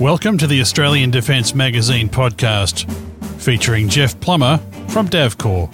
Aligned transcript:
Welcome 0.00 0.38
to 0.38 0.48
the 0.48 0.60
Australian 0.60 1.12
Defence 1.12 1.54
Magazine 1.54 2.08
podcast, 2.08 2.90
featuring 3.40 3.88
Jeff 3.88 4.18
Plummer 4.18 4.58
from 4.88 5.08
DAVCOR. 5.08 5.72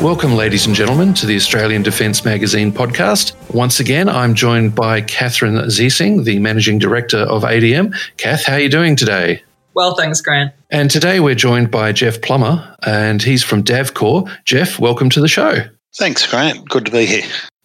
Welcome, 0.00 0.34
ladies 0.34 0.66
and 0.66 0.74
gentlemen, 0.74 1.12
to 1.12 1.26
the 1.26 1.36
Australian 1.36 1.82
Defence 1.82 2.24
Magazine 2.24 2.72
podcast. 2.72 3.34
Once 3.54 3.80
again, 3.80 4.08
I'm 4.08 4.34
joined 4.34 4.74
by 4.74 5.02
Katherine 5.02 5.56
Ziesing, 5.66 6.24
the 6.24 6.38
Managing 6.38 6.78
Director 6.78 7.18
of 7.18 7.42
ADM. 7.42 7.94
Kath, 8.16 8.46
how 8.46 8.54
are 8.54 8.60
you 8.60 8.70
doing 8.70 8.96
today? 8.96 9.42
Well, 9.76 9.94
thanks, 9.94 10.22
Grant. 10.22 10.54
And 10.70 10.90
today 10.90 11.20
we're 11.20 11.34
joined 11.34 11.70
by 11.70 11.92
Jeff 11.92 12.22
Plummer, 12.22 12.74
and 12.84 13.22
he's 13.22 13.42
from 13.42 13.62
Davcor. 13.62 14.26
Jeff, 14.46 14.78
welcome 14.78 15.10
to 15.10 15.20
the 15.20 15.28
show. 15.28 15.66
Thanks, 15.98 16.26
Grant. 16.26 16.66
Good 16.70 16.86
to 16.86 16.90
be 16.90 17.04
here. 17.04 17.24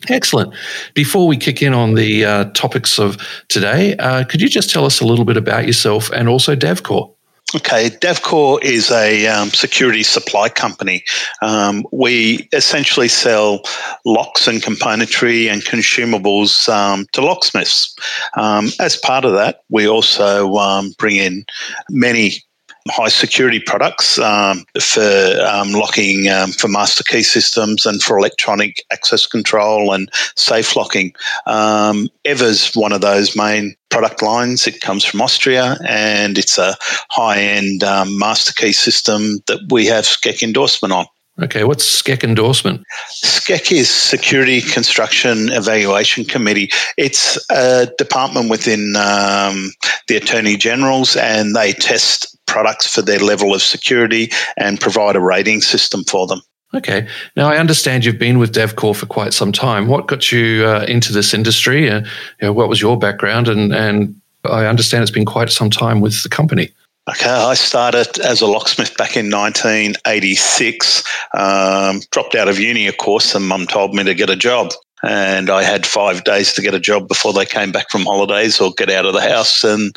Excellent. 0.09 0.53
Before 0.93 1.25
we 1.25 1.37
kick 1.37 1.61
in 1.61 1.73
on 1.73 1.93
the 1.93 2.25
uh, 2.25 2.43
topics 2.51 2.99
of 2.99 3.17
today, 3.47 3.95
uh, 3.95 4.25
could 4.25 4.41
you 4.41 4.49
just 4.49 4.69
tell 4.69 4.83
us 4.83 4.99
a 4.99 5.05
little 5.05 5.23
bit 5.23 5.37
about 5.37 5.65
yourself 5.65 6.11
and 6.11 6.27
also 6.27 6.53
Davcor? 6.53 7.15
Okay, 7.53 7.89
Davcorp 7.89 8.63
is 8.63 8.91
a 8.91 9.27
um, 9.27 9.49
security 9.49 10.03
supply 10.03 10.47
company. 10.47 11.03
Um, 11.41 11.85
we 11.91 12.47
essentially 12.53 13.09
sell 13.09 13.63
locks 14.05 14.47
and 14.47 14.61
componentry 14.61 15.51
and 15.51 15.61
consumables 15.61 16.69
um, 16.69 17.07
to 17.11 17.21
locksmiths. 17.21 17.93
Um, 18.37 18.69
as 18.79 18.95
part 18.95 19.25
of 19.25 19.33
that, 19.33 19.63
we 19.67 19.85
also 19.85 20.55
um, 20.55 20.93
bring 20.97 21.17
in 21.17 21.43
many 21.89 22.41
high 22.89 23.09
security 23.09 23.59
products 23.59 24.17
um, 24.19 24.65
for 24.79 25.37
um, 25.47 25.71
locking 25.71 26.27
um, 26.29 26.51
for 26.51 26.67
master 26.67 27.03
key 27.03 27.23
systems 27.23 27.85
and 27.85 28.01
for 28.01 28.17
electronic 28.17 28.83
access 28.91 29.25
control 29.25 29.93
and 29.93 30.09
safe 30.35 30.75
locking. 30.75 31.13
Um, 31.45 32.09
EVVA's 32.25 32.75
one 32.75 32.91
of 32.91 33.01
those 33.01 33.35
main 33.35 33.75
product 33.89 34.21
lines. 34.21 34.67
It 34.67 34.81
comes 34.81 35.05
from 35.05 35.21
Austria 35.21 35.77
and 35.87 36.37
it's 36.37 36.57
a 36.57 36.75
high 37.09 37.39
end 37.39 37.83
um, 37.83 38.17
master 38.17 38.53
key 38.53 38.73
system 38.73 39.39
that 39.47 39.59
we 39.69 39.85
have 39.85 40.05
SCEC 40.05 40.41
endorsement 40.41 40.93
on. 40.93 41.05
Okay, 41.39 41.63
what's 41.63 42.01
SCEC 42.01 42.23
endorsement? 42.23 42.83
SCEC 43.09 43.71
is 43.71 43.89
Security 43.89 44.61
Construction 44.61 45.51
Evaluation 45.51 46.25
Committee. 46.25 46.69
It's 46.97 47.39
a 47.49 47.87
department 47.97 48.49
within 48.49 48.95
um, 48.97 49.71
the 50.07 50.17
Attorney 50.17 50.57
General's, 50.57 51.15
and 51.15 51.55
they 51.55 51.71
test 51.73 52.37
products 52.47 52.93
for 52.93 53.01
their 53.01 53.19
level 53.19 53.55
of 53.55 53.61
security 53.61 54.29
and 54.57 54.79
provide 54.79 55.15
a 55.15 55.21
rating 55.21 55.61
system 55.61 56.03
for 56.03 56.27
them. 56.27 56.41
Okay. 56.73 57.07
Now, 57.35 57.49
I 57.49 57.57
understand 57.57 58.05
you've 58.05 58.19
been 58.19 58.39
with 58.39 58.53
Davcor 58.53 58.95
for 58.95 59.05
quite 59.05 59.33
some 59.33 59.51
time. 59.51 59.87
What 59.87 60.07
got 60.07 60.31
you 60.31 60.65
uh, 60.65 60.85
into 60.87 61.11
this 61.11 61.33
industry? 61.33 61.89
Uh, 61.89 61.99
you 61.99 62.07
know, 62.41 62.53
what 62.53 62.69
was 62.69 62.81
your 62.81 62.97
background? 62.97 63.47
And, 63.47 63.73
and 63.73 64.15
I 64.45 64.65
understand 64.65 65.01
it's 65.01 65.11
been 65.11 65.25
quite 65.25 65.49
some 65.49 65.69
time 65.69 66.01
with 66.01 66.23
the 66.23 66.29
company. 66.29 66.71
Okay, 67.09 67.29
I 67.29 67.55
started 67.55 68.19
as 68.19 68.41
a 68.41 68.45
locksmith 68.45 68.95
back 68.95 69.17
in 69.17 69.31
1986. 69.31 71.03
Um, 71.33 72.01
dropped 72.11 72.35
out 72.35 72.47
of 72.47 72.59
uni, 72.59 72.85
of 72.85 72.97
course, 72.97 73.33
and 73.33 73.47
mum 73.47 73.65
told 73.65 73.95
me 73.95 74.03
to 74.03 74.13
get 74.13 74.29
a 74.29 74.35
job. 74.35 74.71
And 75.03 75.49
I 75.49 75.63
had 75.63 75.87
five 75.87 76.23
days 76.25 76.53
to 76.53 76.61
get 76.61 76.75
a 76.75 76.79
job 76.79 77.07
before 77.07 77.33
they 77.33 77.45
came 77.45 77.71
back 77.71 77.89
from 77.89 78.03
holidays 78.03 78.61
or 78.61 78.71
get 78.73 78.91
out 78.91 79.07
of 79.07 79.13
the 79.13 79.21
house. 79.21 79.63
And 79.63 79.95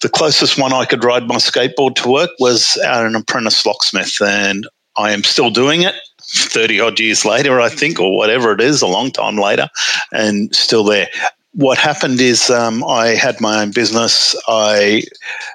the 0.00 0.08
closest 0.08 0.58
one 0.58 0.72
I 0.72 0.86
could 0.86 1.04
ride 1.04 1.28
my 1.28 1.36
skateboard 1.36 1.94
to 1.96 2.08
work 2.08 2.30
was 2.38 2.78
an 2.84 3.14
apprentice 3.14 3.66
locksmith. 3.66 4.18
And 4.22 4.66
I 4.96 5.12
am 5.12 5.24
still 5.24 5.50
doing 5.50 5.82
it 5.82 5.94
30 6.22 6.80
odd 6.80 6.98
years 6.98 7.26
later, 7.26 7.60
I 7.60 7.68
think, 7.68 8.00
or 8.00 8.16
whatever 8.16 8.52
it 8.52 8.62
is, 8.62 8.80
a 8.80 8.86
long 8.86 9.10
time 9.10 9.36
later, 9.36 9.68
and 10.10 10.54
still 10.56 10.84
there 10.84 11.08
what 11.56 11.78
happened 11.78 12.20
is 12.20 12.50
um, 12.50 12.84
I 12.84 13.08
had 13.08 13.40
my 13.40 13.62
own 13.62 13.70
business. 13.70 14.36
I 14.46 15.02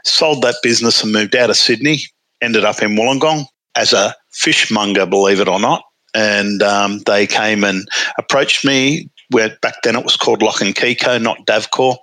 sold 0.04 0.42
that 0.42 0.56
business 0.64 1.04
and 1.04 1.14
moved 1.14 1.36
out 1.36 1.52
of 1.52 1.58
Sydney, 1.58 2.00
ended 2.42 2.66
up 2.66 2.82
in 2.82 2.96
Wollongong 2.96 3.46
as 3.76 3.94
a 3.94 4.16
fishmonger, 4.32 5.06
believe 5.06 5.40
it 5.40 5.48
or 5.48 5.60
not. 5.60 5.84
And 6.16 6.62
um, 6.64 7.00
they 7.06 7.28
came 7.28 7.64
and 7.64 7.88
approached 8.18 8.66
me. 8.66 9.10
Where 9.30 9.56
back 9.62 9.76
then 9.84 9.96
it 9.96 10.04
was 10.04 10.18
called 10.18 10.42
Lock 10.42 10.60
and 10.60 10.76
Key 10.76 10.94
Co, 10.94 11.18
not 11.18 11.46
Davcor. 11.46 11.96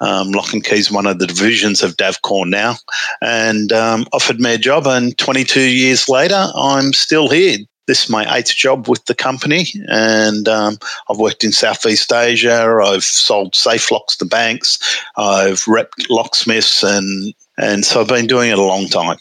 Um, 0.00 0.30
Lock 0.30 0.52
and 0.52 0.62
Key 0.62 0.76
is 0.76 0.92
one 0.92 1.06
of 1.06 1.18
the 1.18 1.26
divisions 1.26 1.82
of 1.82 1.96
Davcor 1.96 2.48
now, 2.48 2.76
and 3.20 3.72
um, 3.72 4.06
offered 4.12 4.38
me 4.38 4.54
a 4.54 4.58
job. 4.58 4.86
And 4.86 5.18
22 5.18 5.62
years 5.62 6.08
later, 6.08 6.46
I'm 6.54 6.92
still 6.92 7.28
here 7.28 7.58
this 7.86 8.04
is 8.04 8.10
my 8.10 8.36
eighth 8.36 8.54
job 8.54 8.88
with 8.88 9.04
the 9.06 9.14
company, 9.14 9.66
and 9.88 10.48
um, 10.48 10.78
I've 11.08 11.18
worked 11.18 11.44
in 11.44 11.52
Southeast 11.52 12.12
Asia. 12.12 12.80
I've 12.84 13.04
sold 13.04 13.54
safe 13.54 13.90
locks 13.90 14.16
to 14.16 14.24
banks. 14.24 14.78
I've 15.16 15.64
repped 15.64 16.10
locksmiths, 16.10 16.82
and 16.82 17.34
and 17.58 17.84
so 17.84 18.00
I've 18.00 18.08
been 18.08 18.26
doing 18.26 18.50
it 18.50 18.58
a 18.58 18.62
long 18.62 18.88
time. 18.88 19.18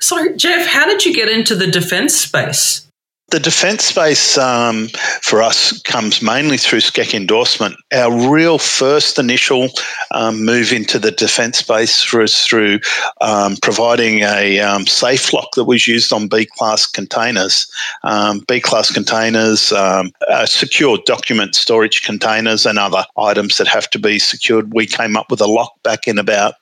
So, 0.00 0.34
Jeff, 0.36 0.66
how 0.66 0.86
did 0.86 1.04
you 1.04 1.12
get 1.14 1.28
into 1.28 1.54
the 1.54 1.66
defence 1.66 2.16
space? 2.16 2.87
The 3.30 3.38
defence 3.38 3.84
space 3.84 4.38
um, 4.38 4.88
for 5.20 5.42
us 5.42 5.82
comes 5.82 6.22
mainly 6.22 6.56
through 6.56 6.78
SCEC 6.78 7.12
endorsement. 7.12 7.76
Our 7.92 8.30
real 8.30 8.56
first 8.56 9.18
initial 9.18 9.68
um, 10.12 10.46
move 10.46 10.72
into 10.72 10.98
the 10.98 11.10
defence 11.10 11.58
space 11.58 12.10
was 12.10 12.42
through 12.42 12.80
um, 13.20 13.56
providing 13.60 14.20
a 14.20 14.60
um, 14.60 14.86
safe 14.86 15.34
lock 15.34 15.50
that 15.56 15.64
was 15.64 15.86
used 15.86 16.10
on 16.10 16.28
B 16.28 16.46
class 16.46 16.86
containers. 16.86 17.70
Um, 18.02 18.40
B 18.48 18.62
class 18.62 18.90
containers, 18.90 19.72
um, 19.72 20.10
secure 20.46 20.96
document 21.04 21.54
storage 21.54 22.00
containers, 22.00 22.64
and 22.64 22.78
other 22.78 23.04
items 23.18 23.58
that 23.58 23.68
have 23.68 23.90
to 23.90 23.98
be 23.98 24.18
secured. 24.18 24.72
We 24.72 24.86
came 24.86 25.18
up 25.18 25.30
with 25.30 25.42
a 25.42 25.46
lock 25.46 25.74
back 25.82 26.08
in 26.08 26.18
about 26.18 26.54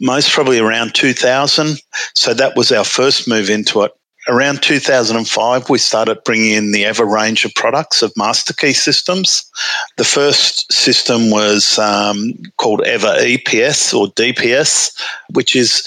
most 0.00 0.30
probably 0.30 0.58
around 0.58 0.94
2000. 0.94 1.82
So 2.14 2.32
that 2.32 2.56
was 2.56 2.72
our 2.72 2.84
first 2.84 3.28
move 3.28 3.50
into 3.50 3.82
it 3.82 3.92
around 4.28 4.62
2005, 4.62 5.68
we 5.68 5.78
started 5.78 6.22
bringing 6.24 6.52
in 6.52 6.72
the 6.72 6.84
EVVA 6.84 7.10
range 7.10 7.44
of 7.44 7.54
products 7.54 8.02
of 8.02 8.12
master 8.16 8.52
key 8.52 8.72
systems. 8.72 9.48
The 9.96 10.04
first 10.04 10.72
system 10.72 11.30
was 11.30 11.78
um, 11.78 12.34
called 12.58 12.80
EVVA 12.80 13.38
EPS 13.38 13.94
or 13.94 14.08
DPS, 14.08 15.00
which 15.32 15.54
is 15.54 15.86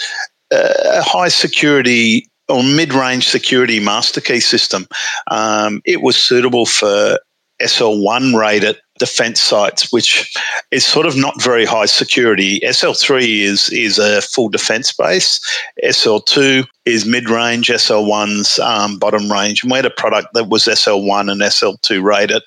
a 0.52 1.02
high 1.02 1.28
security 1.28 2.28
or 2.48 2.64
mid 2.64 2.94
range 2.94 3.28
security 3.28 3.80
master 3.80 4.22
key 4.22 4.40
system. 4.40 4.88
Um, 5.30 5.82
it 5.86 6.02
was 6.02 6.16
suitable 6.16 6.66
for 6.66 7.20
SL1 7.62 8.40
rated 8.40 8.80
defense 9.00 9.42
sites, 9.42 9.92
which 9.92 10.32
is 10.72 10.86
sort 10.86 11.06
of 11.06 11.18
not 11.18 11.42
very 11.42 11.66
high 11.66 11.88
security. 11.88 12.60
SL3 12.60 13.42
is 13.42 13.70
is 13.72 13.98
a 13.98 14.22
full 14.22 14.50
defense 14.50 14.94
base. 14.94 15.40
SL2 15.84 16.66
is 16.86 17.06
mid 17.06 17.30
range. 17.30 17.70
SL1's 17.70 18.60
um, 18.60 19.00
bottom 19.00 19.32
range. 19.32 19.64
And 19.64 19.72
we 19.72 19.78
had 19.78 19.86
a 19.86 19.90
product 19.90 20.34
that 20.34 20.50
was 20.50 20.66
SL1 20.66 21.32
and 21.32 21.42
SL2 21.42 22.04
rated. 22.04 22.44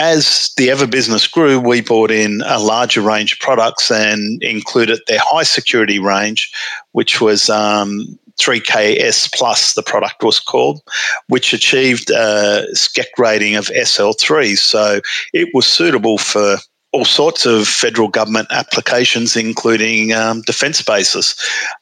As 0.00 0.52
the 0.56 0.68
EVVA 0.68 0.90
business 0.90 1.28
grew, 1.28 1.60
we 1.60 1.80
brought 1.80 2.10
in 2.10 2.42
a 2.46 2.58
larger 2.58 3.00
range 3.00 3.34
of 3.34 3.38
products 3.38 3.90
and 3.92 4.42
included 4.42 4.98
their 5.06 5.20
high 5.22 5.44
security 5.44 6.00
range, 6.00 6.52
which 6.92 7.20
was 7.20 7.48
um, 7.48 8.18
3KS 8.40 9.32
Plus, 9.34 9.74
the 9.74 9.82
product 9.82 10.22
was 10.22 10.40
called, 10.40 10.80
which 11.28 11.52
achieved 11.52 12.10
a 12.10 12.66
SCEC 12.72 13.06
rating 13.18 13.56
of 13.56 13.66
SL3. 13.66 14.56
So 14.58 15.00
it 15.32 15.48
was 15.54 15.66
suitable 15.66 16.18
for 16.18 16.56
all 16.94 17.04
sorts 17.04 17.44
of 17.44 17.66
federal 17.66 18.06
government 18.06 18.46
applications, 18.52 19.36
including 19.36 20.12
um, 20.12 20.42
defence 20.42 20.80
bases. 20.80 21.34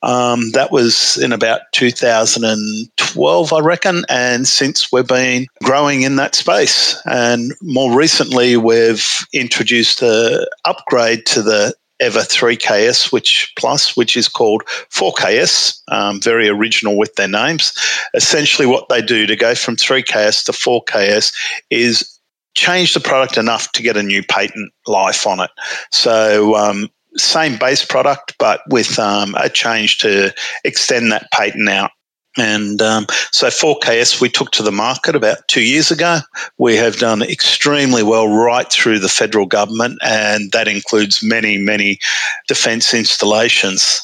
Um, 0.02 0.52
that 0.52 0.72
was 0.72 1.18
in 1.18 1.32
about 1.32 1.60
2012, 1.72 3.52
I 3.52 3.60
reckon, 3.60 4.04
and 4.08 4.48
since 4.48 4.90
we've 4.90 5.06
been 5.06 5.46
growing 5.62 6.00
in 6.00 6.16
that 6.16 6.34
space. 6.34 6.98
And 7.04 7.52
more 7.60 7.94
recently, 7.94 8.56
we've 8.56 9.06
introduced 9.34 10.00
an 10.00 10.46
upgrade 10.64 11.26
to 11.26 11.42
the 11.42 11.74
EVVA 12.02 12.28
3KS, 12.28 13.12
which 13.12 13.52
plus, 13.56 13.96
which 13.96 14.16
is 14.16 14.28
called 14.28 14.62
4KS, 14.90 15.80
um, 15.88 16.20
very 16.20 16.48
original 16.48 16.98
with 16.98 17.14
their 17.14 17.28
names. 17.28 17.72
Essentially, 18.14 18.66
what 18.66 18.88
they 18.88 19.00
do 19.00 19.26
to 19.26 19.36
go 19.36 19.54
from 19.54 19.76
3KS 19.76 20.44
to 20.46 20.52
4KS 20.52 21.32
is 21.70 22.18
change 22.54 22.94
the 22.94 23.00
product 23.00 23.36
enough 23.36 23.72
to 23.72 23.82
get 23.82 23.96
a 23.96 24.02
new 24.02 24.22
patent 24.22 24.72
life 24.86 25.26
on 25.26 25.40
it. 25.40 25.50
So, 25.90 26.56
um, 26.56 26.90
same 27.16 27.58
base 27.58 27.84
product, 27.84 28.34
but 28.38 28.62
with 28.68 28.98
um, 28.98 29.34
a 29.38 29.48
change 29.48 29.98
to 29.98 30.34
extend 30.64 31.12
that 31.12 31.30
patent 31.30 31.68
out. 31.68 31.90
And 32.38 32.80
um, 32.80 33.06
so 33.30 33.48
4KS 33.48 34.20
we 34.20 34.28
took 34.28 34.52
to 34.52 34.62
the 34.62 34.72
market 34.72 35.14
about 35.14 35.46
two 35.48 35.62
years 35.62 35.90
ago. 35.90 36.20
We 36.58 36.76
have 36.76 36.96
done 36.96 37.22
extremely 37.22 38.02
well 38.02 38.28
right 38.28 38.70
through 38.70 39.00
the 39.00 39.08
federal 39.08 39.46
government, 39.46 39.98
and 40.02 40.50
that 40.52 40.68
includes 40.68 41.22
many, 41.22 41.58
many 41.58 41.98
defence 42.48 42.94
installations. 42.94 44.00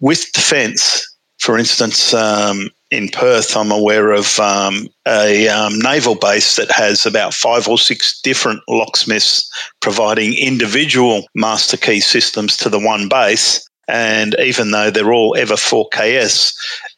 With 0.00 0.32
defence, 0.32 1.06
for 1.38 1.58
instance, 1.58 2.14
um, 2.14 2.70
in 2.90 3.08
Perth, 3.08 3.56
I'm 3.56 3.70
aware 3.70 4.12
of 4.12 4.38
um, 4.40 4.88
a 5.06 5.48
um, 5.48 5.78
naval 5.78 6.16
base 6.16 6.56
that 6.56 6.70
has 6.72 7.06
about 7.06 7.34
five 7.34 7.68
or 7.68 7.78
six 7.78 8.20
different 8.20 8.62
locksmiths 8.68 9.50
providing 9.80 10.34
individual 10.36 11.26
master 11.34 11.76
key 11.76 12.00
systems 12.00 12.56
to 12.58 12.68
the 12.68 12.78
one 12.78 13.08
base. 13.08 13.66
And 13.86 14.36
even 14.38 14.70
though 14.70 14.90
they're 14.90 15.12
all 15.12 15.34
EVVA 15.34 15.88
4KS, 15.92 16.54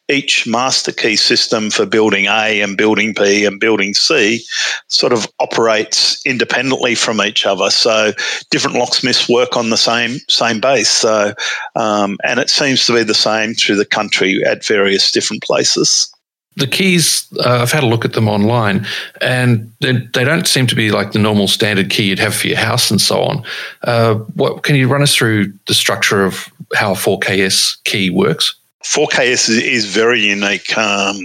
each 0.09 0.47
master 0.47 0.93
key 0.93 1.17
system 1.17 1.71
for 1.71 1.87
building 1.87 2.27
A 2.27 2.61
and 2.61 2.77
building 2.77 3.15
B 3.17 3.45
and 3.45 3.61
building 3.61 3.95
C 3.95 4.45
sort 4.89 5.13
of 5.13 5.27
operates 5.39 6.25
independently 6.27 6.95
from 6.95 7.21
each 7.23 7.47
other. 7.47 7.71
So 7.71 8.13
different 8.51 8.77
locksmiths 8.77 9.29
work 9.29 9.57
on 9.57 9.71
the 9.71 9.77
same 9.77 10.19
same 10.29 10.61
base. 10.61 10.91
So 10.91 11.35
um, 11.77 12.19
and 12.25 12.41
it 12.41 12.51
seems 12.51 12.87
to 12.87 12.95
be 12.95 13.03
the 13.03 13.15
same 13.15 13.55
through 13.55 13.77
the 13.77 13.87
country 13.87 14.43
at 14.45 14.65
various 14.65 15.11
different 15.11 15.43
places. 15.43 16.09
The 16.57 16.67
keys, 16.67 17.27
uh, 17.39 17.61
I've 17.63 17.73
had 17.73 17.83
a 17.83 17.87
look 17.87 18.05
at 18.05 18.13
them 18.13 18.29
online, 18.29 18.87
and 19.23 19.73
they, 19.81 19.93
they, 20.13 20.23
don't 20.23 20.47
seem 20.47 20.67
to 20.67 20.75
be 20.75 20.91
like 20.91 21.13
the 21.13 21.19
normal 21.19 21.49
standard 21.49 21.89
key 21.89 22.11
you'd 22.11 22.19
have 22.19 22.35
for 22.35 22.47
your 22.47 22.59
house 22.59 22.91
and 22.91 23.01
so 23.01 23.23
on. 23.23 23.43
Uh, 23.85 24.17
what 24.35 24.63
can 24.63 24.77
you 24.77 24.87
run 24.87 25.01
us 25.01 25.15
through 25.15 25.51
the 25.67 25.73
structure 25.73 26.27
of 26.27 26.53
how 26.75 26.93
a 26.93 26.95
4KS 26.95 27.83
key 27.85 28.11
works? 28.11 28.55
4KS 28.85 29.49
is, 29.49 29.59
is 29.59 29.87
very 29.87 30.21
unique. 30.21 30.77
Um, 30.77 31.17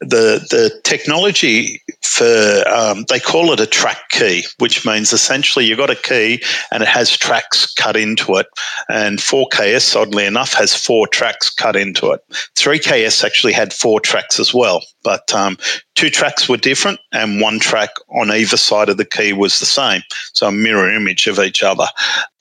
the 0.00 0.44
the 0.50 0.80
technology 0.84 1.82
for 2.02 2.64
um, 2.68 3.04
they 3.08 3.18
call 3.18 3.52
it 3.52 3.60
a 3.60 3.66
track 3.66 4.08
key, 4.10 4.44
which 4.58 4.86
means 4.86 5.12
essentially 5.12 5.64
you've 5.64 5.78
got 5.78 5.90
a 5.90 5.96
key 5.96 6.42
and 6.70 6.82
it 6.82 6.88
has 6.88 7.16
tracks 7.16 7.72
cut 7.74 7.96
into 7.96 8.36
it. 8.36 8.46
And 8.88 9.18
4KS, 9.18 9.96
oddly 9.96 10.26
enough, 10.26 10.52
has 10.54 10.74
four 10.74 11.06
tracks 11.06 11.50
cut 11.50 11.76
into 11.76 12.12
it. 12.12 12.20
3KS 12.56 13.24
actually 13.24 13.52
had 13.52 13.72
four 13.72 14.00
tracks 14.00 14.38
as 14.38 14.54
well, 14.54 14.82
but 15.02 15.32
um, 15.34 15.56
two 15.94 16.10
tracks 16.10 16.48
were 16.48 16.56
different 16.56 17.00
and 17.12 17.40
one 17.40 17.58
track 17.58 17.90
on 18.10 18.30
either 18.30 18.56
side 18.56 18.88
of 18.88 18.96
the 18.96 19.04
key 19.04 19.32
was 19.32 19.58
the 19.58 19.66
same. 19.66 20.02
So 20.34 20.48
a 20.48 20.52
mirror 20.52 20.92
image 20.92 21.26
of 21.26 21.38
each 21.38 21.62
other. 21.62 21.86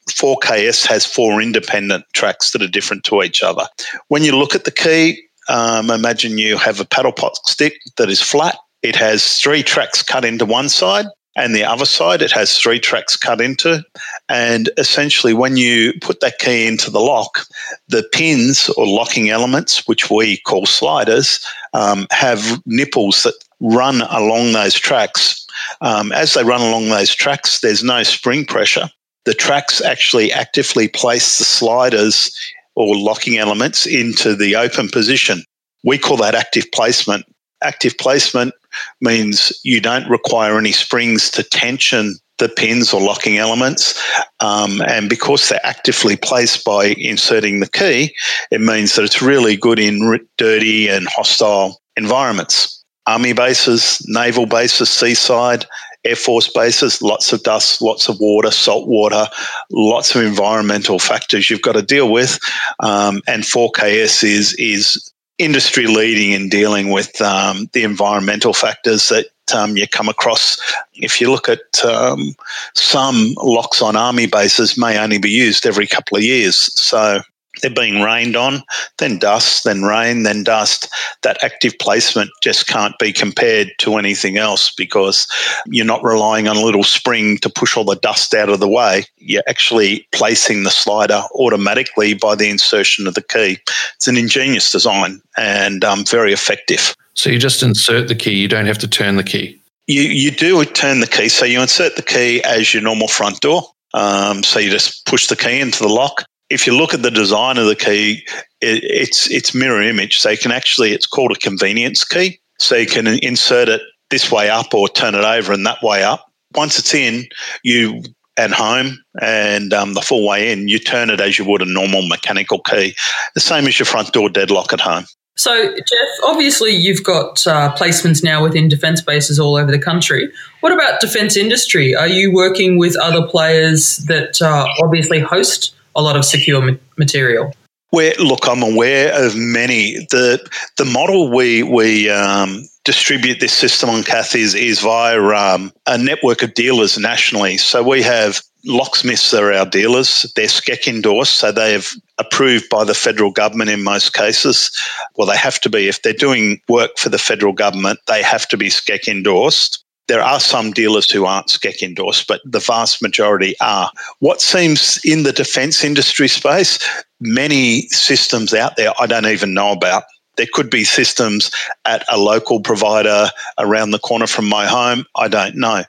4KS 0.09 0.85
has 0.87 1.05
four 1.05 1.41
independent 1.41 2.05
tracks 2.13 2.51
that 2.51 2.61
are 2.61 2.67
different 2.67 3.03
to 3.05 3.23
each 3.23 3.43
other. 3.43 3.67
When 4.07 4.23
you 4.23 4.35
look 4.35 4.55
at 4.55 4.65
the 4.65 4.71
key, 4.71 5.21
um, 5.49 5.89
imagine 5.89 6.37
you 6.37 6.57
have 6.57 6.79
a 6.79 6.85
paddle 6.85 7.11
pop 7.11 7.35
stick 7.45 7.79
that 7.97 8.09
is 8.09 8.21
flat. 8.21 8.57
It 8.83 8.95
has 8.95 9.37
three 9.39 9.63
tracks 9.63 10.01
cut 10.01 10.25
into 10.25 10.45
one 10.45 10.69
side, 10.69 11.05
and 11.35 11.55
the 11.55 11.63
other 11.63 11.85
side 11.85 12.21
it 12.21 12.31
has 12.31 12.57
three 12.57 12.79
tracks 12.79 13.15
cut 13.15 13.41
into. 13.41 13.83
And 14.27 14.69
essentially, 14.77 15.33
when 15.33 15.55
you 15.55 15.93
put 16.01 16.19
that 16.21 16.39
key 16.39 16.67
into 16.67 16.89
the 16.89 16.99
lock, 16.99 17.45
the 17.87 18.03
pins 18.11 18.69
or 18.69 18.87
locking 18.87 19.29
elements, 19.29 19.87
which 19.87 20.09
we 20.09 20.37
call 20.37 20.65
sliders, 20.65 21.45
um, 21.73 22.07
have 22.11 22.61
nipples 22.65 23.23
that 23.23 23.35
run 23.59 24.01
along 24.01 24.53
those 24.53 24.73
tracks. 24.73 25.45
Um, 25.81 26.11
as 26.11 26.33
they 26.33 26.43
run 26.43 26.61
along 26.61 26.89
those 26.89 27.13
tracks, 27.13 27.59
there's 27.59 27.83
no 27.83 28.01
spring 28.03 28.45
pressure 28.45 28.89
the 29.25 29.33
tracks 29.33 29.81
actually 29.81 30.31
actively 30.31 30.87
place 30.87 31.37
the 31.37 31.43
sliders 31.43 32.35
or 32.75 32.95
locking 32.95 33.37
elements 33.37 33.85
into 33.85 34.35
the 34.35 34.55
open 34.55 34.89
position. 34.89 35.43
We 35.83 35.97
call 35.97 36.17
that 36.17 36.35
active 36.35 36.71
placement. 36.71 37.25
Active 37.63 37.97
placement 37.97 38.53
means 39.01 39.51
you 39.63 39.81
don't 39.81 40.09
require 40.09 40.57
any 40.57 40.71
springs 40.71 41.29
to 41.31 41.43
tension 41.43 42.15
the 42.41 42.49
pins 42.49 42.91
or 42.91 42.99
locking 42.99 43.37
elements. 43.37 44.01
Um, 44.39 44.81
and 44.87 45.07
because 45.09 45.47
they're 45.47 45.65
actively 45.65 46.17
placed 46.17 46.65
by 46.65 46.95
inserting 46.97 47.59
the 47.59 47.69
key, 47.69 48.13
it 48.49 48.61
means 48.61 48.95
that 48.95 49.05
it's 49.05 49.21
really 49.21 49.55
good 49.55 49.79
in 49.79 50.19
dirty 50.37 50.89
and 50.89 51.07
hostile 51.07 51.79
environments. 51.95 52.83
Army 53.07 53.33
bases, 53.33 54.03
naval 54.07 54.45
bases, 54.45 54.89
seaside, 54.89 55.65
Air 56.03 56.15
Force 56.15 56.47
bases, 56.47 57.01
lots 57.01 57.31
of 57.31 57.43
dust, 57.43 57.81
lots 57.81 58.09
of 58.09 58.19
water, 58.19 58.51
salt 58.51 58.87
water, 58.87 59.27
lots 59.69 60.15
of 60.15 60.23
environmental 60.23 60.99
factors 60.99 61.49
you've 61.49 61.61
got 61.61 61.73
to 61.73 61.81
deal 61.81 62.11
with. 62.11 62.39
Um, 62.79 63.21
and 63.27 63.43
4KS 63.43 64.23
is 64.23 64.53
is 64.55 65.11
industry 65.37 65.87
leading 65.87 66.31
in 66.31 66.49
dealing 66.49 66.89
with 66.89 67.19
um, 67.21 67.67
the 67.73 67.83
environmental 67.83 68.53
factors 68.53 69.09
that 69.09 69.27
um, 69.53 69.75
you 69.75 69.87
come 69.87 70.07
across. 70.07 70.59
If 70.93 71.19
you 71.19 71.31
look 71.31 71.49
at 71.49 71.83
um, 71.83 72.35
some 72.73 73.33
locks 73.37 73.81
on 73.81 73.95
army 73.95 74.27
bases, 74.27 74.77
may 74.77 74.99
only 74.99 75.17
be 75.17 75.29
used 75.29 75.65
every 75.65 75.87
couple 75.87 76.17
of 76.17 76.23
years. 76.23 76.55
So 76.79 77.21
they're 77.61 77.69
being 77.69 78.01
rained 78.01 78.35
on, 78.35 78.63
then 78.97 79.19
dust, 79.19 79.63
then 79.63 79.83
rain, 79.83 80.23
then 80.23 80.43
dust. 80.43 80.89
That 81.23 81.43
active 81.43 81.73
placement 81.79 82.31
just 82.41 82.67
can't 82.67 82.97
be 82.97 83.11
compared 83.11 83.71
to 83.79 83.97
anything 83.97 84.37
else 84.37 84.71
because 84.71 85.27
you're 85.65 85.85
not 85.85 86.03
relying 86.03 86.47
on 86.47 86.55
a 86.55 86.63
little 86.63 86.83
spring 86.83 87.37
to 87.39 87.49
push 87.49 87.75
all 87.75 87.83
the 87.83 87.95
dust 87.95 88.33
out 88.33 88.49
of 88.49 88.59
the 88.59 88.69
way. 88.69 89.05
You're 89.17 89.43
actually 89.47 90.07
placing 90.11 90.63
the 90.63 90.71
slider 90.71 91.23
automatically 91.35 92.13
by 92.13 92.35
the 92.35 92.49
insertion 92.49 93.05
of 93.05 93.15
the 93.15 93.23
key. 93.23 93.57
It's 93.95 94.07
an 94.07 94.17
ingenious 94.17 94.71
design 94.71 95.21
and 95.37 95.83
um, 95.83 96.05
very 96.05 96.33
effective. 96.33 96.95
So 97.13 97.29
you 97.29 97.37
just 97.37 97.61
insert 97.61 98.07
the 98.07 98.15
key, 98.15 98.35
you 98.35 98.47
don't 98.47 98.65
have 98.65 98.79
to 98.79 98.87
turn 98.87 99.17
the 99.17 99.23
key. 99.23 99.59
You, 99.87 100.03
you 100.03 100.31
do 100.31 100.63
turn 100.63 101.01
the 101.01 101.07
key. 101.07 101.27
So 101.27 101.45
you 101.45 101.61
insert 101.61 101.97
the 101.97 102.01
key 102.01 102.41
as 102.43 102.73
your 102.73 102.81
normal 102.81 103.09
front 103.09 103.41
door. 103.41 103.63
Um, 103.93 104.41
so 104.41 104.59
you 104.59 104.69
just 104.69 105.05
push 105.05 105.27
the 105.27 105.35
key 105.35 105.59
into 105.59 105.83
the 105.83 105.89
lock 105.89 106.23
if 106.51 106.67
you 106.67 106.75
look 106.75 106.93
at 106.93 107.01
the 107.01 107.11
design 107.11 107.57
of 107.57 107.65
the 107.65 107.75
key, 107.75 108.23
it, 108.59 108.83
it's 108.83 109.29
it's 109.31 109.55
mirror 109.55 109.81
image. 109.81 110.19
So 110.19 110.29
you 110.29 110.37
can 110.37 110.51
actually 110.51 110.91
it's 110.91 111.07
called 111.07 111.31
a 111.31 111.35
convenience 111.35 112.03
key. 112.03 112.39
So 112.59 112.75
you 112.75 112.87
can 112.87 113.07
insert 113.07 113.69
it 113.69 113.81
this 114.09 114.31
way 114.31 114.49
up 114.49 114.73
or 114.73 114.87
turn 114.89 115.15
it 115.15 115.23
over 115.23 115.53
and 115.53 115.65
that 115.65 115.81
way 115.81 116.03
up. 116.03 116.31
Once 116.53 116.77
it's 116.77 116.93
in, 116.93 117.25
you 117.63 118.03
at 118.37 118.51
home 118.51 118.97
and 119.21 119.73
um, 119.73 119.93
the 119.93 120.01
full 120.01 120.27
way 120.27 120.51
in, 120.51 120.67
you 120.67 120.79
turn 120.79 121.09
it 121.09 121.19
as 121.19 121.39
you 121.39 121.45
would 121.45 121.61
a 121.61 121.65
normal 121.65 122.07
mechanical 122.07 122.59
key, 122.59 122.93
the 123.33 123.39
same 123.39 123.67
as 123.67 123.79
your 123.79 123.85
front 123.85 124.11
door 124.13 124.29
deadlock 124.29 124.73
at 124.73 124.79
home. 124.79 125.05
So, 125.37 125.73
Jeff, 125.73 126.09
obviously 126.23 126.71
you've 126.71 127.03
got 127.03 127.47
uh, 127.47 127.73
placements 127.75 128.23
now 128.23 128.43
within 128.43 128.67
defence 128.67 129.01
bases 129.01 129.39
all 129.39 129.55
over 129.55 129.71
the 129.71 129.79
country. 129.79 130.29
What 130.59 130.73
about 130.73 130.99
defence 130.99 131.37
industry? 131.37 131.95
Are 131.95 132.07
you 132.07 132.33
working 132.33 132.77
with 132.77 132.97
other 132.97 133.25
players 133.25 133.97
that 134.07 134.41
uh, 134.41 134.67
obviously 134.83 135.19
host 135.19 135.73
a 135.95 136.01
lot 136.01 136.15
of 136.15 136.25
secure 136.25 136.61
ma- 136.61 136.77
material? 136.97 137.53
Where 137.89 138.13
look, 138.19 138.47
I'm 138.47 138.63
aware 138.63 139.13
of 139.13 139.35
many. 139.35 139.97
the 140.11 140.39
The 140.77 140.85
model 140.85 141.29
we 141.29 141.63
we 141.63 142.09
um, 142.09 142.63
distribute 142.85 143.39
this 143.39 143.53
system 143.53 143.89
on, 143.89 144.03
Kath, 144.03 144.33
is 144.35 144.55
is 144.55 144.79
via 144.79 145.21
um, 145.21 145.73
a 145.87 145.97
network 145.97 146.41
of 146.41 146.53
dealers 146.53 146.97
nationally. 146.97 147.57
So 147.57 147.83
we 147.83 148.01
have 148.01 148.41
locksmiths 148.65 149.33
are 149.33 149.51
our 149.51 149.65
dealers. 149.65 150.31
They're 150.35 150.47
SCEC 150.47 150.87
endorsed, 150.87 151.35
so 151.35 151.51
they 151.51 151.73
have 151.73 151.89
approved 152.17 152.69
by 152.69 152.83
the 152.83 152.93
federal 152.93 153.31
government 153.31 153.69
in 153.69 153.83
most 153.83 154.13
cases. 154.13 154.71
Well, 155.15 155.27
they 155.27 155.37
have 155.37 155.59
to 155.61 155.69
be 155.69 155.87
if 155.87 156.01
they're 156.01 156.13
doing 156.13 156.61
work 156.69 156.97
for 156.97 157.09
the 157.09 157.17
federal 157.17 157.53
government. 157.53 157.99
They 158.07 158.23
have 158.23 158.47
to 158.49 158.57
be 158.57 158.69
SCEC 158.69 159.07
endorsed. 159.07 159.83
There 160.07 160.21
are 160.21 160.39
some 160.39 160.71
dealers 160.71 161.09
who 161.09 161.25
aren't 161.25 161.47
SCEC 161.47 161.81
endorsed, 161.81 162.27
but 162.27 162.41
the 162.43 162.59
vast 162.59 163.01
majority 163.01 163.55
are. 163.61 163.91
What 164.19 164.41
seems 164.41 164.99
in 165.05 165.23
the 165.23 165.31
defence 165.31 165.83
industry 165.83 166.27
space, 166.27 166.79
many 167.19 167.87
systems 167.89 168.53
out 168.53 168.75
there 168.75 168.91
I 168.99 169.07
don't 169.07 169.27
even 169.27 169.53
know 169.53 169.71
about. 169.71 170.03
There 170.37 170.47
could 170.51 170.69
be 170.69 170.83
systems 170.83 171.51
at 171.85 172.03
a 172.09 172.17
local 172.17 172.61
provider 172.61 173.29
around 173.59 173.91
the 173.91 173.99
corner 173.99 174.27
from 174.27 174.47
my 174.47 174.65
home. 174.65 175.05
I 175.15 175.27
don't 175.27 175.55
know. 175.55 175.83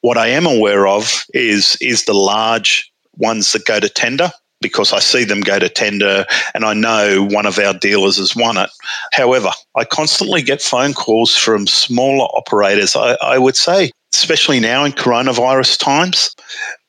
What 0.00 0.16
I 0.16 0.28
am 0.28 0.46
aware 0.46 0.86
of 0.86 1.24
is 1.34 1.76
is 1.80 2.04
the 2.04 2.14
large 2.14 2.90
ones 3.18 3.52
that 3.52 3.66
go 3.66 3.78
to 3.78 3.88
tender 3.88 4.30
because 4.60 4.92
I 4.92 4.98
see 4.98 5.24
them 5.24 5.40
go 5.40 5.58
to 5.58 5.68
tender 5.68 6.24
and 6.54 6.64
I 6.64 6.74
know 6.74 7.26
one 7.30 7.46
of 7.46 7.58
our 7.58 7.74
dealers 7.74 8.18
has 8.18 8.36
won 8.36 8.56
it. 8.56 8.70
However, 9.12 9.50
I 9.76 9.84
constantly 9.84 10.42
get 10.42 10.62
phone 10.62 10.94
calls 10.94 11.36
from 11.36 11.66
smaller 11.66 12.26
operators. 12.36 12.94
I, 12.94 13.16
I 13.22 13.38
would 13.38 13.56
say, 13.56 13.90
especially 14.12 14.60
now 14.60 14.84
in 14.84 14.92
coronavirus 14.92 15.78
times, 15.78 16.34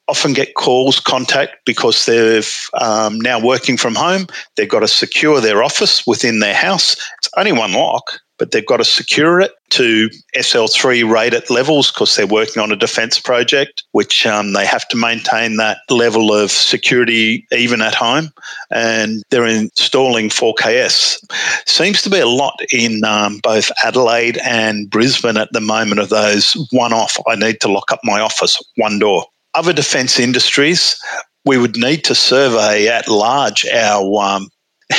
often 0.08 0.34
get 0.34 0.56
calls, 0.56 1.00
contact 1.00 1.58
because 1.66 2.06
they're 2.06 2.42
um, 2.82 3.20
now 3.22 3.40
working 3.40 3.78
from 3.78 3.96
home. 3.96 4.28
They've 4.58 4.68
got 4.68 4.82
to 4.82 4.88
secure 4.88 5.40
their 5.40 5.64
office 5.64 6.06
within 6.06 6.40
their 6.40 6.54
house. 6.54 6.96
It's 7.20 7.30
only 7.38 7.54
one 7.54 7.72
lock 7.72 8.20
but 8.42 8.50
they've 8.50 8.66
got 8.66 8.78
to 8.78 8.84
secure 8.84 9.40
it 9.40 9.52
to 9.70 10.10
SL3 10.36 11.08
rated 11.08 11.48
levels 11.52 11.92
because 11.92 12.16
they're 12.16 12.26
working 12.26 12.60
on 12.60 12.72
a 12.72 12.76
defence 12.76 13.20
project, 13.20 13.84
which 13.92 14.26
um, 14.26 14.54
they 14.54 14.66
have 14.66 14.88
to 14.88 14.98
maintain 14.98 15.58
that 15.58 15.78
level 15.92 16.34
of 16.34 16.50
security 16.50 17.46
even 17.52 17.84
at 17.84 17.94
home. 17.94 18.32
And 18.72 19.22
they're 19.30 19.46
installing 19.46 20.30
4KS. 20.30 21.20
Seems 21.68 22.02
to 22.02 22.10
be 22.10 22.20
a 22.20 22.26
lot 22.26 22.60
in 22.74 23.04
um, 23.04 23.42
both 23.44 23.70
Adelaide 23.84 24.40
and 24.44 24.90
Brisbane 24.90 25.38
at 25.38 25.54
the 25.54 25.62
moment 25.62 26.02
of 26.02 26.10
those 26.10 26.54
one 26.72 26.94
off. 26.94 27.20
I 27.28 27.36
need 27.36 27.62
to 27.62 27.72
lock 27.72 27.92
up 27.92 28.00
my 28.04 28.22
office, 28.22 28.60
one 28.78 28.98
door. 28.98 29.24
Other 29.54 29.72
defence 29.72 30.20
industries, 30.20 31.00
we 31.46 31.60
would 31.60 31.78
need 31.78 32.04
to 32.06 32.16
survey 32.16 32.88
at 32.88 33.08
large 33.08 33.68
our 33.68 34.24
um, 34.24 34.50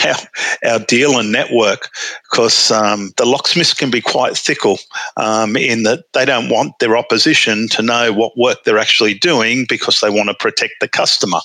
our, 0.04 0.72
our 0.72 0.78
dealer 0.80 1.22
network 1.22 1.88
because 2.30 2.70
um, 2.70 3.12
the 3.16 3.24
locksmiths 3.24 3.74
can 3.74 3.90
be 3.90 4.00
quite 4.00 4.36
fickle 4.36 4.78
um, 5.16 5.56
in 5.56 5.82
that 5.82 6.04
they 6.12 6.24
don't 6.24 6.48
want 6.48 6.78
their 6.78 6.96
opposition 6.96 7.68
to 7.68 7.82
know 7.82 8.12
what 8.12 8.36
work 8.36 8.58
they're 8.64 8.78
actually 8.78 9.14
doing 9.14 9.66
because 9.68 10.00
they 10.00 10.10
want 10.10 10.28
to 10.28 10.34
protect 10.34 10.74
the 10.80 10.88
customer. 10.88 11.40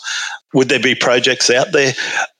Would 0.53 0.69
there 0.69 0.79
be 0.79 0.95
projects 0.95 1.49
out 1.49 1.71
there? 1.71 1.93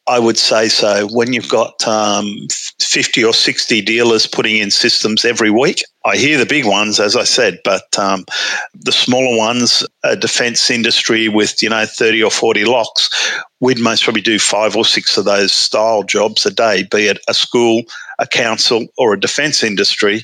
I 0.08 0.20
would 0.20 0.38
say 0.38 0.70
so. 0.70 1.08
When 1.08 1.34
you've 1.34 1.50
got 1.50 1.86
um, 1.86 2.48
50 2.80 3.24
or 3.26 3.34
60 3.34 3.82
dealers 3.82 4.26
putting 4.26 4.58
in 4.58 4.72
systems 4.72 5.26
every 5.26 5.52
week, 5.52 5.84
I 6.06 6.16
hear 6.16 6.38
the 6.38 6.46
big 6.46 6.66
ones, 6.66 7.00
as 7.00 7.18
I 7.18 7.26
said, 7.26 7.60
but 7.66 8.00
um, 8.00 8.26
the 8.74 8.94
smaller 8.94 9.38
ones, 9.38 9.86
a 10.04 10.16
defence 10.16 10.70
industry 10.70 11.28
with, 11.28 11.62
you 11.62 11.70
know, 11.70 11.86
30 11.86 12.24
or 12.24 12.32
40 12.32 12.64
locks, 12.64 13.10
we'd 13.60 13.80
most 13.80 14.04
probably 14.06 14.22
do 14.22 14.40
five 14.40 14.78
or 14.78 14.86
six 14.86 15.18
of 15.18 15.26
those 15.26 15.52
style 15.52 16.04
jobs 16.04 16.46
a 16.46 16.52
day, 16.52 16.84
be 16.90 17.08
it 17.08 17.20
a 17.28 17.34
school, 17.34 17.82
a 18.20 18.28
council, 18.28 18.86
or 18.98 19.14
a 19.14 19.20
defence 19.20 19.62
industry. 19.62 20.24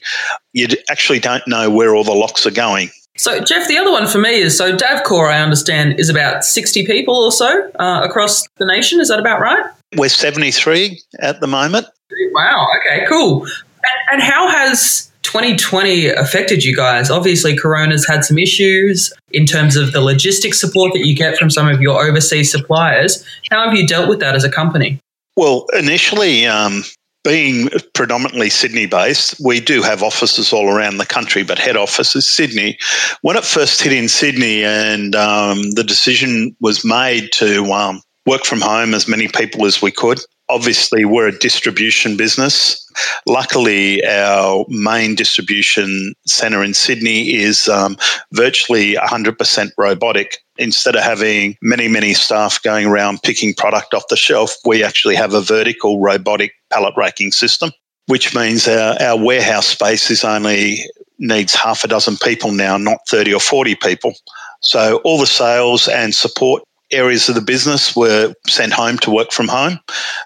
You 0.54 0.68
actually 0.90 1.20
don't 1.20 1.46
know 1.46 1.70
where 1.70 1.94
all 1.94 2.06
the 2.06 2.14
locks 2.14 2.48
are 2.48 2.52
going. 2.52 2.90
So, 3.18 3.40
Jeff, 3.42 3.68
the 3.68 3.78
other 3.78 3.92
one 3.92 4.08
for 4.08 4.18
me 4.18 4.40
is 4.40 4.58
so 4.58 4.76
DavCor, 4.76 5.32
I 5.32 5.40
understand, 5.40 6.00
is 6.00 6.10
about 6.10 6.44
60 6.44 6.86
people 6.86 7.16
or 7.16 7.32
so 7.32 7.70
uh, 7.80 8.02
across 8.04 8.48
the 8.58 8.66
nation. 8.66 9.00
Is 9.00 9.10
that 9.10 9.20
about 9.20 9.40
right? 9.40 9.64
We're 9.96 10.10
73 10.10 11.00
at 11.20 11.40
the 11.40 11.48
moment. 11.48 11.86
Wow. 12.34 12.68
Okay, 12.80 13.06
cool. 13.08 13.44
And, 13.44 14.14
and 14.14 14.22
how 14.22 14.50
has 14.50 15.12
2020 15.24 16.08
affected 16.08 16.64
you 16.64 16.76
guys? 16.76 17.12
Obviously, 17.12 17.56
Corona's 17.56 18.08
had 18.08 18.26
some 18.26 18.40
issues 18.40 19.14
in 19.32 19.46
terms 19.46 19.76
of 19.76 19.92
the 19.92 20.02
logistics 20.02 20.60
support 20.60 20.94
that 20.94 21.06
you 21.06 21.16
get 21.16 21.38
from 21.38 21.52
some 21.52 21.68
of 21.68 21.82
your 21.82 22.04
overseas 22.04 22.52
suppliers. 22.52 23.24
How 23.52 23.66
have 23.66 23.78
you 23.78 23.86
dealt 23.86 24.10
with 24.10 24.20
that 24.22 24.36
as 24.36 24.44
a 24.44 24.50
company? 24.50 25.00
Well, 25.38 25.66
initially, 25.78 26.48
um, 26.48 26.84
being 27.24 27.70
predominantly 27.94 28.50
Sydney 28.50 28.86
based, 28.86 29.36
we 29.44 29.60
do 29.60 29.82
have 29.82 30.04
offices 30.04 30.52
all 30.52 30.70
around 30.70 30.98
the 30.98 31.06
country, 31.06 31.44
but 31.44 31.58
head 31.58 31.78
office 31.78 32.16
is 32.16 32.30
Sydney. 32.30 32.78
When 33.22 33.38
it 33.38 33.46
first 33.46 33.82
hit 33.82 33.94
in 33.94 34.10
Sydney 34.10 34.64
and 34.64 35.16
um, 35.16 35.72
the 35.72 35.84
decision 35.84 36.56
was 36.60 36.84
made 36.84 37.32
to 37.34 37.72
um, 37.72 38.02
work 38.26 38.46
from 38.46 38.62
home 38.62 38.94
as 38.94 39.08
many 39.08 39.28
people 39.28 39.66
as 39.66 39.82
we 39.82 39.92
could, 39.92 40.20
obviously 40.50 41.06
we're 41.06 41.28
a 41.28 41.40
distribution 41.40 42.16
business. 42.18 42.80
Luckily, 43.26 44.06
our 44.06 44.66
main 44.70 45.16
distribution 45.16 46.14
centre 46.28 46.64
in 46.64 46.74
Sydney 46.74 47.34
is 47.34 47.68
um, 47.68 47.98
virtually 48.34 48.94
100% 48.94 49.72
robotic. 49.78 50.38
Instead 50.58 50.96
of 50.96 51.04
having 51.04 51.58
many, 51.62 51.88
many 51.88 52.14
staff 52.14 52.62
going 52.62 52.86
around 52.86 53.24
picking 53.24 53.54
product 53.56 53.94
off 53.94 54.04
the 54.10 54.16
shelf, 54.16 54.56
we 54.66 54.84
actually 54.84 55.16
have 55.16 55.34
a 55.34 55.42
vertical 55.42 56.00
robotic 56.00 56.52
pallet 56.72 56.94
racking 56.96 57.32
system, 57.32 57.72
which 58.06 58.36
means 58.36 58.68
our, 58.68 58.96
our 59.02 59.18
warehouse 59.18 59.66
space 59.66 60.12
is 60.12 60.24
only 60.24 60.78
needs 61.18 61.56
half 61.56 61.84
a 61.84 61.88
dozen 61.88 62.18
people 62.18 62.52
now, 62.52 62.78
not 62.78 63.00
30 63.08 63.34
or 63.34 63.40
40 63.40 63.76
people. 63.76 64.14
So 64.62 65.02
all 65.04 65.20
the 65.20 65.26
sales 65.26 65.88
and 65.88 66.14
support 66.14 66.64
areas 66.94 67.30
of 67.30 67.36
the 67.36 67.42
business 67.42 67.96
were 67.96 68.34
sent 68.48 68.74
home 68.74 68.98
to 69.00 69.12
work 69.12 69.32
from 69.32 69.48
home. 69.48 69.80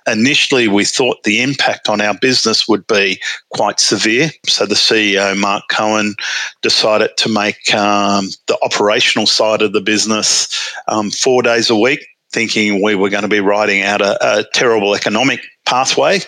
Initially, 0.06 0.68
we 0.68 0.86
thought 0.86 1.24
the 1.24 1.42
impact 1.42 1.90
on 1.90 2.02
our 2.02 2.14
business 2.14 2.68
would 2.68 2.86
be 2.88 3.20
quite 3.52 3.80
severe. 3.80 4.30
So 4.46 4.66
the 4.66 4.76
CEO, 4.76 5.38
Mark 5.38 5.64
Cohen, 5.70 6.16
decided 6.62 7.12
to 7.18 7.30
make 7.30 7.74
um, 7.74 8.28
the 8.48 8.58
operational 8.62 9.26
side 9.26 9.62
of 9.62 9.74
the 9.74 9.82
business 9.82 10.72
um, 10.88 11.12
four 11.12 11.42
days 11.42 11.70
a 11.70 11.76
week, 11.76 12.06
thinking 12.32 12.82
we 12.82 12.96
were 12.96 13.10
going 13.10 13.24
to 13.24 13.30
be 13.30 13.40
riding 13.40 13.82
out 13.82 14.02
a, 14.02 14.40
a 14.40 14.44
terrible 14.54 14.96
economic 14.96 15.42
pathway. 15.66 16.20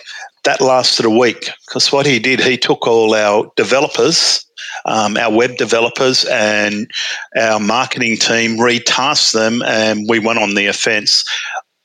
That 0.44 0.60
lasted 0.60 1.04
a 1.04 1.10
week 1.10 1.50
because 1.66 1.92
what 1.92 2.06
he 2.06 2.18
did, 2.18 2.40
he 2.40 2.56
took 2.56 2.86
all 2.86 3.14
our 3.14 3.52
developers 3.56 4.44
um, 4.84 5.16
our 5.16 5.32
web 5.32 5.56
developers 5.56 6.24
and 6.26 6.90
our 7.36 7.60
marketing 7.60 8.16
team 8.16 8.56
retasked 8.56 9.32
them, 9.32 9.62
and 9.62 10.06
we 10.08 10.18
went 10.18 10.38
on 10.38 10.54
the 10.54 10.66
offence. 10.66 11.24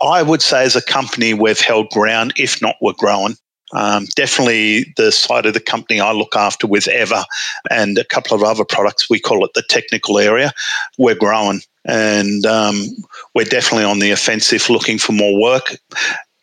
I 0.01 0.21
would 0.21 0.41
say, 0.41 0.63
as 0.63 0.75
a 0.75 0.81
company, 0.81 1.33
we've 1.33 1.59
held 1.59 1.89
ground, 1.89 2.33
if 2.35 2.61
not, 2.61 2.75
we're 2.81 2.93
growing. 2.93 3.35
Um, 3.73 4.05
definitely 4.15 4.93
the 4.95 5.11
side 5.11 5.45
of 5.45 5.53
the 5.53 5.59
company 5.59 5.99
I 5.99 6.11
look 6.11 6.35
after 6.35 6.67
with 6.67 6.85
EVVA 6.85 7.25
and 7.71 7.97
a 7.97 8.05
couple 8.05 8.35
of 8.35 8.43
other 8.43 8.63
products, 8.63 9.09
we 9.09 9.19
call 9.19 9.43
it 9.43 9.51
the 9.53 9.63
technical 9.63 10.19
area, 10.19 10.51
we're 10.97 11.15
growing. 11.15 11.61
And 11.83 12.45
um, 12.45 12.87
we're 13.35 13.45
definitely 13.45 13.85
on 13.85 13.99
the 13.99 14.11
offensive 14.11 14.69
looking 14.69 14.97
for 14.97 15.11
more 15.11 15.39
work. 15.39 15.77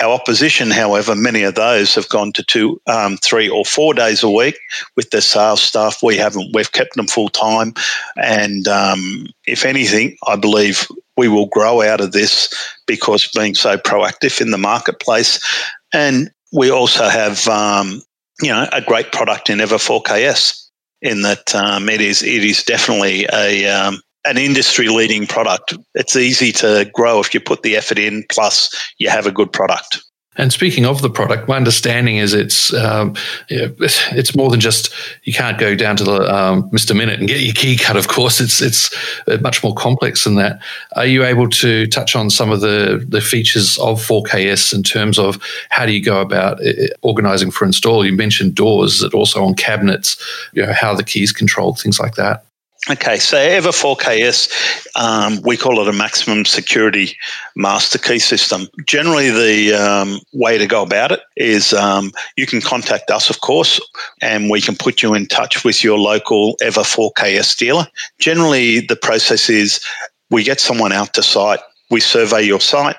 Our 0.02 0.14
opposition, 0.14 0.72
however, 0.72 1.14
many 1.14 1.44
of 1.44 1.54
those 1.54 1.94
have 1.94 2.08
gone 2.08 2.32
to 2.32 2.42
two, 2.42 2.80
um, 2.88 3.18
three, 3.18 3.48
or 3.48 3.64
four 3.64 3.94
days 3.94 4.24
a 4.24 4.30
week 4.30 4.58
with 4.96 5.10
their 5.10 5.20
sales 5.20 5.62
staff. 5.62 6.02
We 6.02 6.16
haven't. 6.16 6.52
We've 6.52 6.72
kept 6.72 6.96
them 6.96 7.06
full 7.06 7.28
time, 7.28 7.72
and 8.16 8.66
um, 8.66 9.28
if 9.46 9.64
anything, 9.64 10.16
I 10.26 10.34
believe 10.34 10.88
we 11.16 11.28
will 11.28 11.46
grow 11.46 11.82
out 11.82 12.00
of 12.00 12.10
this 12.10 12.52
because 12.84 13.28
being 13.28 13.54
so 13.54 13.78
proactive 13.78 14.40
in 14.40 14.50
the 14.50 14.58
marketplace, 14.58 15.38
and 15.92 16.32
we 16.52 16.68
also 16.68 17.08
have, 17.08 17.46
um, 17.46 18.02
you 18.40 18.48
know, 18.48 18.68
a 18.72 18.82
great 18.82 19.12
product 19.12 19.50
in 19.50 19.58
EVVA 19.58 20.02
4KS. 20.02 20.58
In 21.02 21.22
that 21.22 21.54
um, 21.54 21.88
it 21.88 22.00
is, 22.00 22.22
it 22.22 22.44
is 22.44 22.64
definitely 22.64 23.26
a 23.32 23.68
um, 23.68 24.00
an 24.24 24.38
industry 24.38 24.88
leading 24.88 25.26
product. 25.26 25.74
It's 25.94 26.16
easy 26.16 26.52
to 26.52 26.90
grow 26.94 27.20
if 27.20 27.34
you 27.34 27.40
put 27.40 27.62
the 27.62 27.76
effort 27.76 27.98
in, 27.98 28.24
plus 28.30 28.74
you 28.98 29.08
have 29.10 29.26
a 29.26 29.32
good 29.32 29.52
product. 29.52 30.02
And 30.36 30.50
speaking 30.50 30.86
of 30.86 31.02
the 31.02 31.10
product, 31.10 31.46
my 31.46 31.56
understanding 31.56 32.16
is 32.16 32.32
it's 32.32 32.72
um, 32.72 33.14
it's 33.50 34.34
more 34.34 34.48
than 34.48 34.60
just 34.60 34.94
you 35.24 35.32
can't 35.34 35.58
go 35.58 35.74
down 35.74 35.94
to 35.98 36.04
the 36.04 36.34
um, 36.34 36.70
Mr. 36.70 36.96
Minit 36.96 37.18
and 37.18 37.28
get 37.28 37.40
your 37.40 37.52
key 37.52 37.76
cut. 37.76 37.98
Of 37.98 38.08
course, 38.08 38.40
it's 38.40 38.62
it's 38.62 38.90
uh, 39.28 39.36
much 39.42 39.62
more 39.62 39.74
complex 39.74 40.24
than 40.24 40.36
that. 40.36 40.62
Are 40.96 41.04
you 41.04 41.22
able 41.22 41.50
to 41.50 41.86
touch 41.86 42.16
on 42.16 42.30
some 42.30 42.50
of 42.50 42.62
the 42.62 43.04
the 43.06 43.20
features 43.20 43.76
of 43.78 44.00
4KS 44.00 44.72
in 44.72 44.82
terms 44.82 45.18
of 45.18 45.38
how 45.68 45.84
do 45.84 45.92
you 45.92 46.02
go 46.02 46.22
about 46.22 46.66
uh, 46.66 46.86
organizing 47.02 47.50
for 47.50 47.66
install? 47.66 48.06
You 48.06 48.16
mentioned 48.16 48.54
doors, 48.54 49.00
that 49.00 49.12
also 49.12 49.44
on 49.44 49.54
cabinets, 49.54 50.16
you 50.54 50.64
know 50.64 50.72
how 50.72 50.94
the 50.94 51.04
keys 51.04 51.30
controlled, 51.30 51.78
things 51.78 52.00
like 52.00 52.14
that. 52.14 52.46
Okay, 52.90 53.18
so 53.18 53.36
EVVA 53.36 53.96
4KS, 53.96 54.88
um, 54.96 55.40
we 55.44 55.56
call 55.56 55.80
it 55.80 55.86
a 55.86 55.92
maximum 55.92 56.44
security 56.44 57.16
master 57.54 57.96
key 57.96 58.18
system. 58.18 58.66
Generally, 58.84 59.30
the 59.30 59.74
um, 59.74 60.18
way 60.32 60.58
to 60.58 60.66
go 60.66 60.82
about 60.82 61.12
it 61.12 61.20
is 61.36 61.72
um, 61.74 62.10
you 62.36 62.44
can 62.44 62.60
contact 62.60 63.08
us, 63.12 63.30
of 63.30 63.40
course, 63.40 63.80
and 64.20 64.50
we 64.50 64.60
can 64.60 64.74
put 64.74 65.00
you 65.00 65.14
in 65.14 65.26
touch 65.26 65.64
with 65.64 65.84
your 65.84 65.96
local 65.96 66.56
EVVA 66.60 67.12
4KS 67.12 67.56
dealer. 67.56 67.86
Generally, 68.18 68.80
the 68.80 68.96
process 68.96 69.48
is 69.48 69.80
we 70.30 70.42
get 70.42 70.58
someone 70.58 70.90
out 70.90 71.14
to 71.14 71.22
site, 71.22 71.60
we 71.88 72.00
survey 72.00 72.42
your 72.42 72.60
site, 72.60 72.96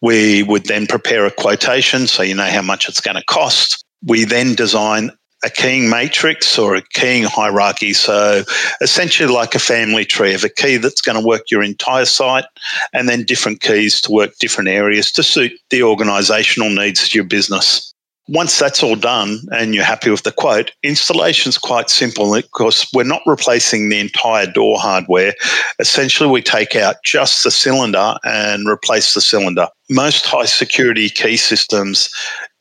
we 0.00 0.44
would 0.44 0.66
then 0.66 0.86
prepare 0.86 1.26
a 1.26 1.32
quotation 1.32 2.06
so 2.06 2.22
you 2.22 2.36
know 2.36 2.48
how 2.48 2.62
much 2.62 2.88
it's 2.88 3.00
going 3.00 3.16
to 3.16 3.24
cost. 3.24 3.84
We 4.06 4.24
then 4.24 4.54
design 4.54 5.10
a 5.44 5.50
keying 5.50 5.90
matrix 5.90 6.58
or 6.58 6.74
a 6.74 6.82
keying 6.94 7.24
hierarchy. 7.24 7.92
So 7.92 8.42
essentially 8.80 9.32
like 9.32 9.54
a 9.54 9.58
family 9.58 10.04
tree 10.04 10.34
of 10.34 10.42
a 10.42 10.48
key 10.48 10.78
that's 10.78 11.02
going 11.02 11.20
to 11.20 11.26
work 11.26 11.50
your 11.50 11.62
entire 11.62 12.06
site 12.06 12.46
and 12.92 13.08
then 13.08 13.24
different 13.24 13.60
keys 13.60 14.00
to 14.02 14.12
work 14.12 14.36
different 14.38 14.68
areas 14.68 15.12
to 15.12 15.22
suit 15.22 15.52
the 15.70 15.82
organizational 15.82 16.70
needs 16.70 17.04
of 17.04 17.14
your 17.14 17.24
business. 17.24 17.92
Once 18.26 18.58
that's 18.58 18.82
all 18.82 18.96
done 18.96 19.38
and 19.52 19.74
you're 19.74 19.84
happy 19.84 20.08
with 20.08 20.22
the 20.22 20.32
quote, 20.32 20.72
installation 20.82 21.50
is 21.50 21.58
quite 21.58 21.90
simple 21.90 22.34
because 22.34 22.86
we're 22.94 23.02
not 23.02 23.20
replacing 23.26 23.90
the 23.90 24.00
entire 24.00 24.46
door 24.46 24.78
hardware. 24.78 25.34
Essentially, 25.78 26.30
we 26.30 26.40
take 26.40 26.74
out 26.74 26.96
just 27.04 27.44
the 27.44 27.50
cylinder 27.50 28.14
and 28.24 28.66
replace 28.66 29.12
the 29.12 29.20
cylinder. 29.20 29.68
Most 29.90 30.24
high 30.24 30.46
security 30.46 31.10
key 31.10 31.36
systems 31.36 32.08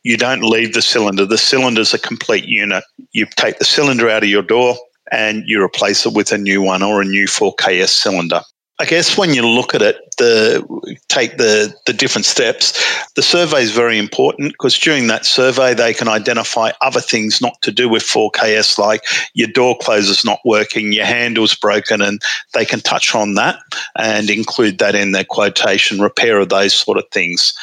you 0.04 0.18
don't 0.18 0.44
leave 0.44 0.74
the 0.74 0.82
cylinder. 0.82 1.26
The 1.26 1.38
cylinder's 1.38 1.94
a 1.94 2.00
complete 2.00 2.46
unit. 2.46 2.84
You 3.12 3.26
take 3.26 3.60
the 3.60 3.66
cylinder 3.66 4.10
out 4.10 4.24
of 4.24 4.30
your 4.30 4.42
door 4.42 4.76
and 5.12 5.44
you 5.48 5.64
replace 5.64 6.06
it 6.06 6.14
with 6.14 6.32
a 6.32 6.38
new 6.38 6.62
one 6.62 6.84
or 6.84 7.02
a 7.02 7.06
new 7.06 7.26
4KS 7.26 7.90
cylinder. 7.90 8.42
I 8.80 8.86
guess 8.86 9.18
when 9.18 9.36
you 9.36 9.48
look 9.48 9.76
at 9.76 9.84
it, 9.84 9.98
the 10.18 10.66
take 11.08 11.38
the 11.38 11.74
the 11.86 11.94
different 11.94 12.26
steps. 12.26 12.74
The 13.16 13.22
survey 13.22 13.62
is 13.62 13.72
very 13.72 14.00
important 14.00 14.54
because 14.54 14.78
during 14.78 15.08
that 15.08 15.26
survey 15.26 15.76
they 15.76 15.94
can 15.94 16.08
identify 16.08 16.72
other 16.82 17.00
things 17.00 17.40
not 17.40 17.62
to 17.62 17.72
do 17.72 17.88
with 17.88 18.02
4KS, 18.04 18.80
like 18.80 19.04
your 19.36 19.48
door 19.48 19.78
closer's 19.80 20.26
not 20.26 20.40
working, 20.44 20.92
your 20.92 21.06
handle's 21.06 21.54
broken, 21.54 22.02
and 22.02 22.20
they 22.54 22.66
can 22.66 22.80
touch 22.80 23.14
on 23.14 23.36
that 23.36 23.60
and 23.96 24.30
include 24.32 24.80
that 24.80 24.96
in 24.96 25.12
their 25.12 25.24
quotation, 25.24 26.02
repair 26.02 26.40
of 26.40 26.50
those 26.50 26.74
sort 26.74 26.98
of 26.98 27.06
things 27.12 27.54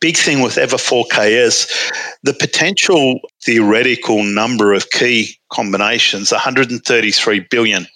big 0.00 0.16
thing 0.16 0.40
with 0.40 0.56
EVVA 0.56 1.06
4KS 1.06 1.92
the 2.24 2.34
potential 2.34 3.20
theoretical 3.40 4.24
number 4.24 4.72
of 4.72 4.90
key 4.90 5.38
combinations 5.50 6.32
133 6.32 7.46
billion 7.50 7.86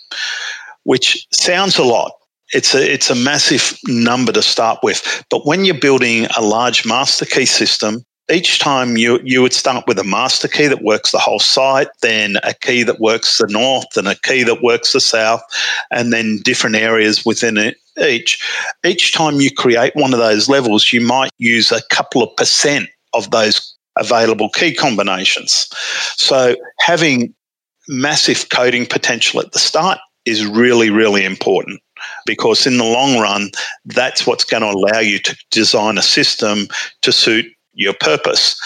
which 0.85 1.27
sounds 1.33 1.77
a 1.79 1.83
lot 1.83 2.13
it's 2.53 2.75
a 2.75 2.93
it's 2.93 3.11
a 3.11 3.15
massive 3.15 3.79
number 3.87 4.33
to 4.33 4.43
start 4.43 4.79
with 4.83 5.25
but 5.31 5.47
when 5.47 5.65
you're 5.65 5.79
building 5.79 6.27
a 6.37 6.43
large 6.43 6.87
master 6.87 7.25
key 7.25 7.47
system 7.47 8.05
each 8.31 8.59
time 8.59 8.97
you 8.97 9.21
you 9.23 9.41
would 9.41 9.53
start 9.53 9.87
with 9.87 9.99
a 9.99 10.05
master 10.05 10.49
key 10.49 10.67
that 10.67 10.83
works 10.83 11.13
the 11.13 11.19
whole 11.19 11.39
site, 11.39 11.89
then 12.03 12.37
a 12.43 12.55
key 12.55 12.83
that 12.83 13.01
works 13.01 13.39
the 13.39 13.47
north, 13.47 13.97
and 13.97 14.09
a 14.09 14.17
key 14.17 14.43
that 14.43 14.63
works 14.63 14.93
the 14.93 15.01
south, 15.01 15.43
and 15.91 16.13
then 16.13 16.41
different 16.43 16.77
areas 16.77 17.25
within 17.25 17.57
it 17.57 17.77
each. 18.03 18.43
Each 18.85 19.13
time 19.13 19.41
you 19.41 19.51
create 19.53 19.95
one 19.95 20.13
of 20.13 20.19
those 20.19 20.49
levels, 20.49 20.93
you 20.93 21.01
might 21.01 21.31
use 21.39 21.71
a 21.71 21.83
couple 21.91 22.23
of 22.23 22.35
percent 22.37 22.89
of 23.15 23.31
those 23.31 23.75
available 23.97 24.51
key 24.51 24.75
combinations. 24.75 25.69
So 26.17 26.57
having 26.81 27.33
massive 27.89 28.49
coding 28.51 28.87
potential 28.87 29.41
at 29.41 29.53
the 29.53 29.59
start 29.59 29.99
is 30.25 30.45
really, 30.45 30.91
really 30.91 31.25
important 31.25 31.81
because 32.25 32.67
in 32.67 32.79
the 32.79 32.85
long 32.85 33.19
run, 33.19 33.51
that's 33.85 34.27
what's 34.27 34.45
going 34.45 34.63
to 34.63 34.71
allow 34.71 35.01
you 35.01 35.19
to 35.21 35.37
design 35.51 35.99
a 35.99 36.03
system 36.03 36.69
to 37.03 37.13
suit 37.13 37.47
your 37.75 37.95
purpose. 37.95 38.61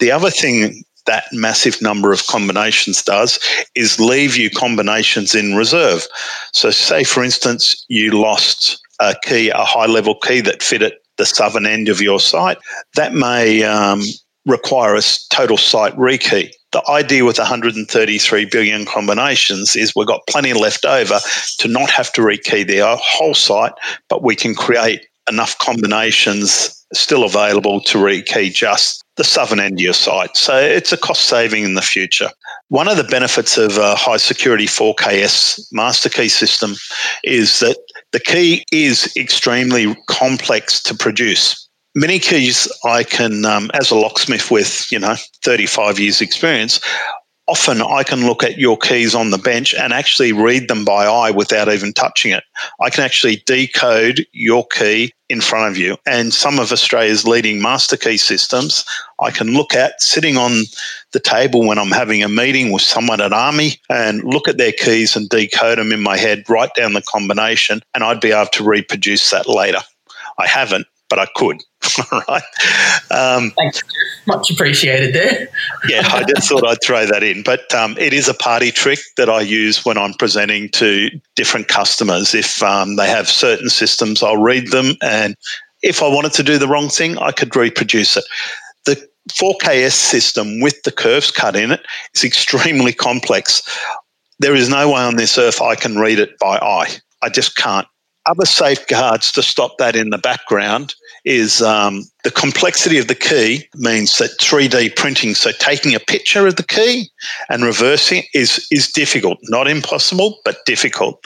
The 0.00 0.10
other 0.10 0.30
thing 0.30 0.84
that 1.06 1.26
massive 1.32 1.80
number 1.82 2.12
of 2.12 2.26
combinations 2.26 3.02
does 3.02 3.38
is 3.74 4.00
leave 4.00 4.36
you 4.36 4.50
combinations 4.50 5.34
in 5.34 5.54
reserve. 5.54 6.06
So, 6.52 6.70
say 6.70 7.04
for 7.04 7.22
instance, 7.22 7.84
you 7.88 8.12
lost 8.12 8.80
a 9.00 9.14
key, 9.24 9.50
a 9.50 9.64
high 9.64 9.86
level 9.86 10.14
key 10.14 10.40
that 10.42 10.62
fit 10.62 10.82
at 10.82 10.94
the 11.16 11.26
southern 11.26 11.66
end 11.66 11.88
of 11.88 12.00
your 12.00 12.20
site, 12.20 12.58
that 12.94 13.14
may 13.14 13.62
um, 13.62 14.02
require 14.46 14.96
a 14.96 15.02
total 15.30 15.56
site 15.56 15.94
rekey. 15.96 16.52
The 16.74 16.82
idea 16.90 17.24
with 17.24 17.38
133 17.38 18.46
billion 18.46 18.84
combinations 18.84 19.76
is 19.76 19.94
we've 19.94 20.08
got 20.08 20.26
plenty 20.26 20.52
left 20.54 20.84
over 20.84 21.20
to 21.58 21.68
not 21.68 21.88
have 21.88 22.12
to 22.14 22.20
rekey 22.20 22.66
the 22.66 22.96
whole 23.00 23.34
site, 23.34 23.74
but 24.08 24.24
we 24.24 24.34
can 24.34 24.56
create 24.56 25.06
enough 25.30 25.56
combinations 25.60 26.84
still 26.92 27.22
available 27.22 27.80
to 27.82 27.98
rekey 27.98 28.52
just 28.52 29.04
the 29.16 29.22
southern 29.22 29.60
end 29.60 29.74
of 29.74 29.82
your 29.82 29.92
site. 29.92 30.36
So 30.36 30.56
it's 30.56 30.92
a 30.92 30.96
cost 30.96 31.22
saving 31.28 31.62
in 31.62 31.74
the 31.74 31.80
future. 31.82 32.30
One 32.70 32.88
of 32.88 32.96
the 32.96 33.04
benefits 33.04 33.56
of 33.56 33.78
a 33.78 33.94
high 33.94 34.16
security 34.16 34.66
4KS 34.66 35.68
master 35.70 36.08
key 36.08 36.28
system 36.28 36.74
is 37.22 37.60
that 37.60 37.76
the 38.10 38.18
key 38.18 38.64
is 38.72 39.16
extremely 39.16 39.94
complex 40.08 40.82
to 40.82 40.94
produce 40.96 41.63
many 41.94 42.18
keys 42.18 42.68
I 42.84 43.04
can, 43.04 43.44
um, 43.44 43.70
as 43.74 43.90
a 43.90 43.96
locksmith 43.96 44.50
with, 44.50 44.90
you 44.90 44.98
know, 44.98 45.16
35 45.42 45.98
years 45.98 46.20
experience, 46.20 46.80
often 47.46 47.82
I 47.82 48.02
can 48.02 48.26
look 48.26 48.42
at 48.42 48.58
your 48.58 48.78
keys 48.78 49.14
on 49.14 49.30
the 49.30 49.38
bench 49.38 49.74
and 49.74 49.92
actually 49.92 50.32
read 50.32 50.68
them 50.68 50.84
by 50.84 51.04
eye 51.04 51.30
without 51.30 51.68
even 51.68 51.92
touching 51.92 52.32
it. 52.32 52.42
I 52.80 52.90
can 52.90 53.04
actually 53.04 53.42
decode 53.46 54.26
your 54.32 54.66
key 54.68 55.12
in 55.28 55.40
front 55.40 55.70
of 55.70 55.76
you. 55.76 55.96
And 56.06 56.32
some 56.32 56.58
of 56.58 56.72
Australia's 56.72 57.26
leading 57.26 57.60
master 57.60 57.96
key 57.96 58.16
systems 58.16 58.84
I 59.20 59.30
can 59.30 59.48
look 59.52 59.74
at 59.74 60.00
sitting 60.02 60.36
on 60.36 60.62
the 61.12 61.20
table 61.20 61.66
when 61.66 61.78
I'm 61.78 61.90
having 61.90 62.22
a 62.22 62.28
meeting 62.28 62.72
with 62.72 62.82
someone 62.82 63.20
at 63.20 63.32
Army 63.32 63.80
and 63.90 64.24
look 64.24 64.48
at 64.48 64.58
their 64.58 64.72
keys 64.72 65.14
and 65.14 65.28
decode 65.28 65.78
them 65.78 65.92
in 65.92 66.02
my 66.02 66.16
head, 66.16 66.48
write 66.48 66.74
down 66.74 66.94
the 66.94 67.02
combination, 67.02 67.80
and 67.94 68.04
I'd 68.04 68.20
be 68.20 68.32
able 68.32 68.50
to 68.50 68.64
reproduce 68.64 69.30
that 69.30 69.48
later. 69.48 69.80
I 70.38 70.46
haven't, 70.46 70.86
but 71.08 71.18
I 71.18 71.26
could. 71.36 71.62
right. 72.28 72.42
Um, 73.10 73.50
Thanks. 73.52 73.82
Much 74.26 74.50
appreciated 74.50 75.14
there. 75.14 75.48
yeah, 75.88 76.02
I 76.04 76.24
just 76.24 76.48
thought 76.48 76.66
I'd 76.66 76.82
throw 76.82 77.06
that 77.06 77.22
in. 77.22 77.42
But 77.42 77.72
um, 77.74 77.96
it 77.98 78.12
is 78.12 78.28
a 78.28 78.34
party 78.34 78.70
trick 78.70 78.98
that 79.16 79.28
I 79.28 79.40
use 79.40 79.84
when 79.84 79.98
I'm 79.98 80.14
presenting 80.14 80.68
to 80.70 81.10
different 81.34 81.68
customers. 81.68 82.34
If 82.34 82.62
um, 82.62 82.96
they 82.96 83.08
have 83.08 83.28
certain 83.28 83.68
systems, 83.68 84.22
I'll 84.22 84.42
read 84.42 84.70
them. 84.70 84.94
And 85.02 85.36
if 85.82 86.02
I 86.02 86.08
wanted 86.08 86.32
to 86.34 86.42
do 86.42 86.58
the 86.58 86.68
wrong 86.68 86.88
thing, 86.88 87.18
I 87.18 87.32
could 87.32 87.54
reproduce 87.54 88.16
it. 88.16 88.24
The 88.84 89.08
4KS 89.32 89.92
system 89.92 90.60
with 90.60 90.82
the 90.82 90.92
curves 90.92 91.30
cut 91.30 91.56
in 91.56 91.70
it 91.70 91.84
is 92.14 92.24
extremely 92.24 92.92
complex. 92.92 93.62
There 94.38 94.54
is 94.54 94.68
no 94.68 94.90
way 94.90 95.00
on 95.00 95.16
this 95.16 95.38
earth 95.38 95.62
I 95.62 95.74
can 95.74 95.98
read 95.98 96.18
it 96.18 96.38
by 96.38 96.58
eye. 96.58 96.96
I 97.22 97.28
just 97.28 97.56
can't 97.56 97.86
other 98.26 98.46
safeguards 98.46 99.32
to 99.32 99.42
stop 99.42 99.76
that 99.78 99.96
in 99.96 100.10
the 100.10 100.18
background 100.18 100.94
is 101.24 101.62
um, 101.62 102.04
the 102.22 102.30
complexity 102.30 102.98
of 102.98 103.08
the 103.08 103.14
key 103.14 103.66
means 103.76 104.18
that 104.18 104.38
3D 104.38 104.94
printing, 104.96 105.34
so 105.34 105.52
taking 105.52 105.94
a 105.94 106.00
picture 106.00 106.46
of 106.46 106.56
the 106.56 106.62
key 106.66 107.08
and 107.48 107.64
reversing 107.64 108.22
is, 108.34 108.66
is 108.70 108.90
difficult. 108.90 109.38
Not 109.44 109.68
impossible, 109.68 110.38
but 110.44 110.64
difficult. 110.66 111.24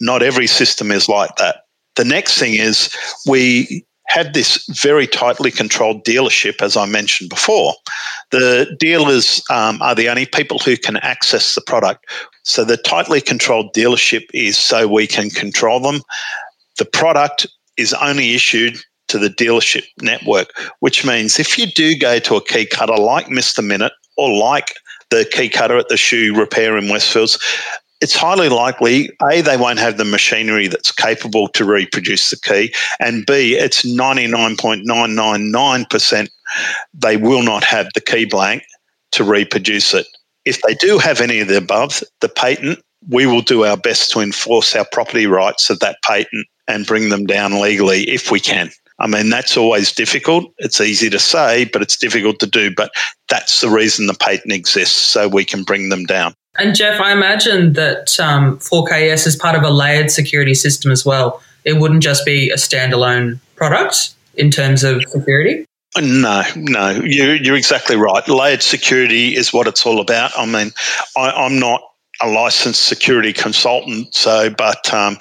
Not 0.00 0.22
every 0.22 0.46
system 0.46 0.90
is 0.90 1.08
like 1.08 1.34
that. 1.36 1.62
The 1.96 2.04
next 2.04 2.38
thing 2.38 2.54
is 2.54 2.94
we 3.26 3.84
have 4.08 4.32
this 4.32 4.64
very 4.70 5.06
tightly 5.06 5.50
controlled 5.50 6.04
dealership, 6.04 6.62
as 6.62 6.76
I 6.76 6.86
mentioned 6.86 7.28
before. 7.28 7.74
The 8.30 8.74
dealers 8.78 9.42
um, 9.50 9.80
are 9.82 9.94
the 9.94 10.08
only 10.08 10.26
people 10.26 10.58
who 10.58 10.76
can 10.76 10.96
access 10.98 11.54
the 11.54 11.60
product. 11.60 12.06
So 12.44 12.64
the 12.64 12.78
tightly 12.78 13.20
controlled 13.20 13.74
dealership 13.74 14.24
is 14.32 14.56
so 14.56 14.88
we 14.88 15.06
can 15.06 15.28
control 15.28 15.80
them. 15.80 16.00
The 16.78 16.86
product 16.86 17.46
is 17.76 17.92
only 17.94 18.34
issued 18.34 18.78
to 19.08 19.18
the 19.18 19.28
dealership 19.28 19.84
network, 20.00 20.52
which 20.80 21.04
means 21.04 21.38
if 21.38 21.58
you 21.58 21.66
do 21.66 21.96
go 21.96 22.18
to 22.20 22.36
a 22.36 22.44
key 22.44 22.66
cutter 22.66 22.96
like 22.96 23.26
Mr. 23.26 23.64
Minit 23.64 23.92
or 24.16 24.34
like 24.34 24.74
the 25.10 25.28
key 25.32 25.48
cutter 25.48 25.76
at 25.76 25.88
the 25.88 25.96
shoe 25.96 26.34
repair 26.34 26.76
in 26.76 26.84
Westfields, 26.84 27.38
it's 28.00 28.14
highly 28.14 28.48
likely 28.48 29.10
A, 29.28 29.40
they 29.40 29.56
won't 29.56 29.80
have 29.80 29.96
the 29.96 30.04
machinery 30.04 30.68
that's 30.68 30.92
capable 30.92 31.48
to 31.48 31.64
reproduce 31.64 32.30
the 32.30 32.36
key, 32.36 32.72
and 33.00 33.26
B, 33.26 33.56
it's 33.56 33.84
99.999% 33.84 36.28
they 36.94 37.16
will 37.16 37.42
not 37.42 37.64
have 37.64 37.88
the 37.94 38.00
key 38.00 38.24
blank 38.24 38.62
to 39.12 39.24
reproduce 39.24 39.94
it. 39.94 40.06
If 40.44 40.60
they 40.62 40.74
do 40.74 40.98
have 40.98 41.20
any 41.20 41.40
of 41.40 41.48
the 41.48 41.56
above, 41.56 42.02
the 42.20 42.28
patent, 42.28 42.78
we 43.08 43.26
will 43.26 43.42
do 43.42 43.64
our 43.64 43.76
best 43.76 44.10
to 44.12 44.20
enforce 44.20 44.74
our 44.74 44.86
property 44.92 45.26
rights 45.26 45.70
of 45.70 45.80
that 45.80 45.98
patent 46.02 46.46
and 46.66 46.86
bring 46.86 47.08
them 47.08 47.26
down 47.26 47.60
legally 47.60 48.08
if 48.08 48.30
we 48.30 48.40
can. 48.40 48.70
I 49.00 49.06
mean, 49.06 49.30
that's 49.30 49.56
always 49.56 49.92
difficult. 49.92 50.52
It's 50.58 50.80
easy 50.80 51.08
to 51.10 51.18
say, 51.18 51.66
but 51.66 51.82
it's 51.82 51.96
difficult 51.96 52.40
to 52.40 52.46
do. 52.46 52.74
But 52.74 52.90
that's 53.28 53.60
the 53.60 53.68
reason 53.68 54.06
the 54.06 54.14
patent 54.14 54.52
exists, 54.52 54.96
so 54.96 55.28
we 55.28 55.44
can 55.44 55.62
bring 55.62 55.88
them 55.88 56.04
down. 56.04 56.34
And 56.56 56.74
Jeff, 56.74 57.00
I 57.00 57.12
imagine 57.12 57.74
that 57.74 58.18
um, 58.18 58.58
4KS 58.58 59.26
is 59.26 59.36
part 59.36 59.54
of 59.54 59.62
a 59.62 59.70
layered 59.70 60.10
security 60.10 60.54
system 60.54 60.90
as 60.90 61.04
well. 61.04 61.40
It 61.64 61.74
wouldn't 61.74 62.02
just 62.02 62.24
be 62.24 62.50
a 62.50 62.56
standalone 62.56 63.38
product 63.54 64.14
in 64.34 64.50
terms 64.50 64.82
of 64.82 65.02
security. 65.08 65.64
No, 66.00 66.42
no, 66.56 66.90
you, 66.90 67.32
you're 67.32 67.56
exactly 67.56 67.96
right. 67.96 68.26
Layered 68.28 68.62
security 68.62 69.36
is 69.36 69.52
what 69.52 69.66
it's 69.66 69.86
all 69.86 70.00
about. 70.00 70.32
I 70.36 70.46
mean, 70.46 70.72
I, 71.16 71.30
I'm 71.30 71.58
not 71.58 71.82
a 72.20 72.28
licensed 72.28 72.84
security 72.84 73.32
consultant, 73.32 74.14
so 74.14 74.50
but 74.50 74.92
um, 74.92 75.16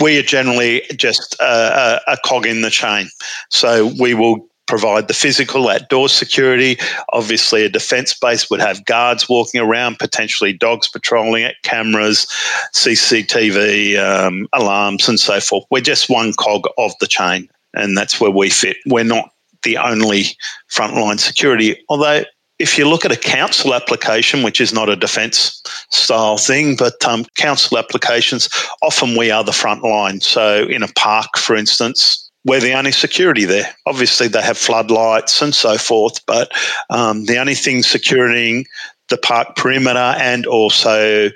we 0.00 0.18
are 0.18 0.22
generally 0.22 0.82
just 0.96 1.34
a, 1.40 2.00
a, 2.06 2.16
cog 2.24 2.46
in 2.46 2.62
the 2.62 2.70
chain. 2.70 3.08
So 3.48 3.92
we 3.98 4.14
will 4.14 4.46
provide 4.66 5.08
the 5.08 5.14
physical 5.14 5.68
outdoor 5.68 6.08
security. 6.08 6.78
Obviously, 7.12 7.64
a 7.64 7.68
defence 7.68 8.14
base 8.18 8.48
would 8.50 8.60
have 8.60 8.84
guards 8.84 9.28
walking 9.28 9.60
around, 9.60 9.98
potentially 9.98 10.52
dogs 10.52 10.88
patrolling 10.88 11.42
it, 11.42 11.56
cameras, 11.62 12.26
CCTV, 12.72 13.98
um, 13.98 14.48
alarms, 14.52 15.08
and 15.08 15.18
so 15.18 15.40
forth. 15.40 15.64
We're 15.70 15.80
just 15.80 16.08
one 16.08 16.32
cog 16.34 16.66
of 16.78 16.92
the 17.00 17.06
chain, 17.06 17.48
and 17.74 17.96
that's 17.96 18.20
where 18.20 18.30
we 18.30 18.50
fit. 18.50 18.76
We're 18.86 19.04
not 19.04 19.30
the 19.62 19.78
only 19.78 20.24
frontline 20.70 21.20
security, 21.20 21.82
although 21.88 22.24
if 22.58 22.78
you 22.78 22.88
look 22.88 23.04
at 23.04 23.12
a 23.12 23.16
council 23.16 23.74
application, 23.74 24.42
which 24.42 24.60
is 24.60 24.72
not 24.72 24.88
a 24.88 24.96
defence 24.96 25.62
style 25.90 26.38
thing, 26.38 26.76
but 26.76 27.04
um, 27.04 27.24
council 27.36 27.78
applications, 27.78 28.48
often 28.82 29.16
we 29.16 29.30
are 29.30 29.42
the 29.42 29.52
front 29.52 29.82
line. 29.82 30.20
So 30.20 30.66
in 30.68 30.82
a 30.82 30.88
park, 30.88 31.36
for 31.36 31.56
instance, 31.56 32.30
we're 32.44 32.60
the 32.60 32.72
only 32.72 32.92
security 32.92 33.44
there. 33.44 33.68
Obviously, 33.86 34.28
they 34.28 34.42
have 34.42 34.58
floodlights 34.58 35.42
and 35.42 35.54
so 35.54 35.76
forth, 35.78 36.24
but 36.26 36.52
um, 36.90 37.24
the 37.26 37.38
only 37.38 37.54
thing 37.54 37.82
securing 37.82 38.64
the 39.08 39.18
park 39.18 39.56
perimeter 39.56 39.98
and 39.98 40.46
also 40.46 41.28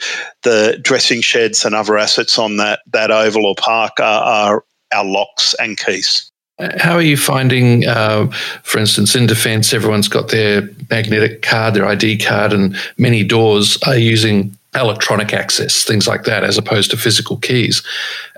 the 0.42 0.78
dressing 0.82 1.20
sheds 1.20 1.64
and 1.64 1.74
other 1.74 1.98
assets 1.98 2.38
on 2.38 2.56
that 2.56 2.80
that 2.86 3.10
oval 3.10 3.44
or 3.44 3.54
park 3.56 4.00
are, 4.00 4.22
are 4.22 4.64
our 4.94 5.04
locks 5.04 5.54
and 5.60 5.76
keys. 5.76 6.30
How 6.58 6.94
are 6.94 7.02
you 7.02 7.18
finding, 7.18 7.86
uh, 7.86 8.28
for 8.62 8.78
instance, 8.78 9.14
in 9.14 9.26
defence, 9.26 9.74
everyone's 9.74 10.08
got 10.08 10.28
their 10.28 10.68
magnetic 10.88 11.42
card, 11.42 11.74
their 11.74 11.86
ID 11.86 12.18
card, 12.18 12.52
and 12.54 12.76
many 12.96 13.22
doors 13.22 13.76
are 13.86 13.96
using 13.96 14.56
electronic 14.74 15.34
access, 15.34 15.84
things 15.84 16.08
like 16.08 16.24
that, 16.24 16.44
as 16.44 16.56
opposed 16.56 16.90
to 16.90 16.96
physical 16.96 17.36
keys. 17.36 17.82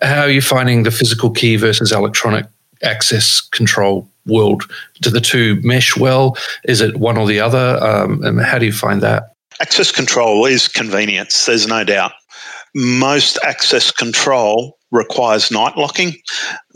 How 0.02 0.22
are 0.22 0.31
you 0.31 0.42
finding 0.42 0.83
the 0.83 0.90
physical 0.90 1.31
key 1.31 1.57
versus 1.57 1.92
electronic 1.92 2.46
access 2.83 3.40
control 3.40 4.09
world? 4.26 4.64
Do 5.00 5.11
the 5.11 5.20
two 5.20 5.61
mesh 5.62 5.96
well? 5.96 6.37
Is 6.64 6.81
it 6.81 6.96
one 6.96 7.18
or 7.18 7.26
the 7.26 7.40
other? 7.40 7.78
Um, 7.81 8.22
and 8.24 8.40
how 8.40 8.59
do 8.59 8.66
you 8.66 8.72
find 8.72 9.00
that? 9.02 9.35
Access 9.61 9.92
control 9.92 10.44
is 10.44 10.66
convenience, 10.66 11.46
there's 11.46 11.66
no 11.66 11.85
doubt. 11.85 12.12
Most 12.74 13.38
access 13.44 13.90
control 13.90 14.78
requires 14.90 15.50
night 15.50 15.76
locking. 15.76 16.14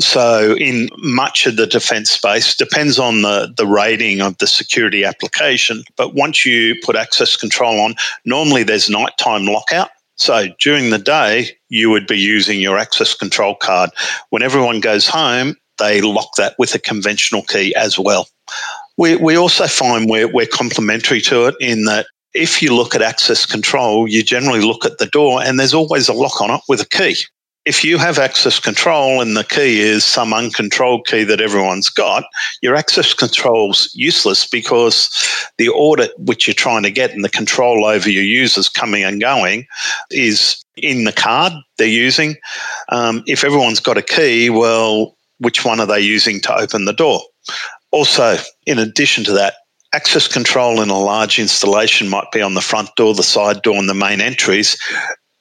So, 0.00 0.54
in 0.56 0.88
much 0.98 1.46
of 1.46 1.56
the 1.56 1.66
defense 1.66 2.10
space, 2.10 2.56
depends 2.56 2.98
on 2.98 3.22
the, 3.22 3.52
the 3.56 3.66
rating 3.66 4.20
of 4.20 4.36
the 4.38 4.46
security 4.46 5.04
application. 5.04 5.84
But 5.96 6.14
once 6.14 6.44
you 6.44 6.76
put 6.84 6.96
access 6.96 7.36
control 7.36 7.80
on, 7.80 7.94
normally 8.24 8.64
there's 8.64 8.90
nighttime 8.90 9.46
lockout. 9.46 9.90
So, 10.16 10.48
during 10.60 10.90
the 10.90 10.98
day, 10.98 11.50
you 11.68 11.90
would 11.90 12.06
be 12.06 12.18
using 12.18 12.60
your 12.60 12.78
access 12.78 13.14
control 13.14 13.54
card. 13.54 13.90
When 14.30 14.42
everyone 14.42 14.80
goes 14.80 15.06
home, 15.06 15.56
they 15.78 16.00
lock 16.00 16.36
that 16.36 16.54
with 16.58 16.74
a 16.74 16.78
conventional 16.78 17.42
key 17.42 17.74
as 17.74 17.98
well. 17.98 18.28
We, 18.98 19.16
we 19.16 19.36
also 19.36 19.66
find 19.66 20.08
we're, 20.08 20.28
we're 20.28 20.46
complementary 20.46 21.22
to 21.22 21.46
it 21.46 21.54
in 21.60 21.84
that 21.86 22.06
if 22.34 22.62
you 22.62 22.74
look 22.74 22.94
at 22.94 23.02
access 23.02 23.46
control, 23.46 24.08
you 24.08 24.22
generally 24.22 24.62
look 24.62 24.84
at 24.84 24.98
the 24.98 25.06
door 25.06 25.42
and 25.42 25.58
there's 25.58 25.74
always 25.74 26.08
a 26.08 26.12
lock 26.12 26.40
on 26.40 26.50
it 26.50 26.60
with 26.68 26.80
a 26.80 26.86
key 26.86 27.16
if 27.64 27.84
you 27.84 27.96
have 27.96 28.18
access 28.18 28.58
control 28.58 29.20
and 29.20 29.36
the 29.36 29.44
key 29.44 29.80
is 29.80 30.04
some 30.04 30.34
uncontrolled 30.34 31.06
key 31.06 31.22
that 31.24 31.40
everyone's 31.40 31.88
got, 31.88 32.24
your 32.60 32.74
access 32.74 33.14
control's 33.14 33.88
useless 33.94 34.44
because 34.46 35.08
the 35.58 35.68
audit 35.68 36.12
which 36.18 36.46
you're 36.46 36.54
trying 36.54 36.82
to 36.82 36.90
get 36.90 37.12
and 37.12 37.24
the 37.24 37.28
control 37.28 37.84
over 37.84 38.10
your 38.10 38.24
users 38.24 38.68
coming 38.68 39.04
and 39.04 39.20
going 39.20 39.64
is 40.10 40.64
in 40.76 41.04
the 41.04 41.12
card 41.12 41.52
they're 41.76 41.86
using. 41.86 42.34
Um, 42.88 43.22
if 43.26 43.44
everyone's 43.44 43.80
got 43.80 43.98
a 43.98 44.02
key, 44.02 44.50
well, 44.50 45.16
which 45.38 45.64
one 45.64 45.78
are 45.78 45.86
they 45.86 46.00
using 46.00 46.40
to 46.40 46.54
open 46.54 46.84
the 46.84 46.92
door? 46.92 47.20
Also, 47.92 48.38
in 48.66 48.78
addition 48.78 49.22
to 49.24 49.32
that, 49.32 49.54
access 49.94 50.28
control 50.28 50.80
in 50.80 50.88
a 50.88 50.98
large 50.98 51.38
installation 51.38 52.08
might 52.08 52.30
be 52.32 52.40
on 52.40 52.54
the 52.54 52.60
front 52.60 52.94
door, 52.96 53.14
the 53.14 53.22
side 53.22 53.62
door, 53.62 53.76
and 53.76 53.88
the 53.88 53.94
main 53.94 54.20
entries. 54.20 54.76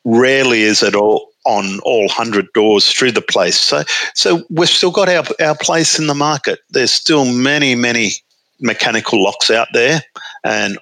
Rarely 0.04 0.64
is 0.64 0.84
it 0.84 0.96
all 0.96 1.32
on 1.46 1.80
all 1.80 2.02
100 2.02 2.52
doors 2.54 2.92
through 2.92 3.12
the 3.12 3.22
place. 3.22 3.60
So, 3.60 3.84
so 4.14 4.44
we've 4.50 4.70
still 4.70 4.92
got 4.92 5.10
our, 5.10 5.24
our 5.46 5.56
place 5.56 5.98
in 5.98 6.08
the 6.08 6.16
market. 6.16 6.60
There's 6.70 6.92
still 6.92 7.26
many, 7.26 7.74
many 7.76 8.12
mechanical 8.60 9.24
locks 9.24 9.50
out 9.50 9.68
there, 9.74 10.04
and 10.44 10.78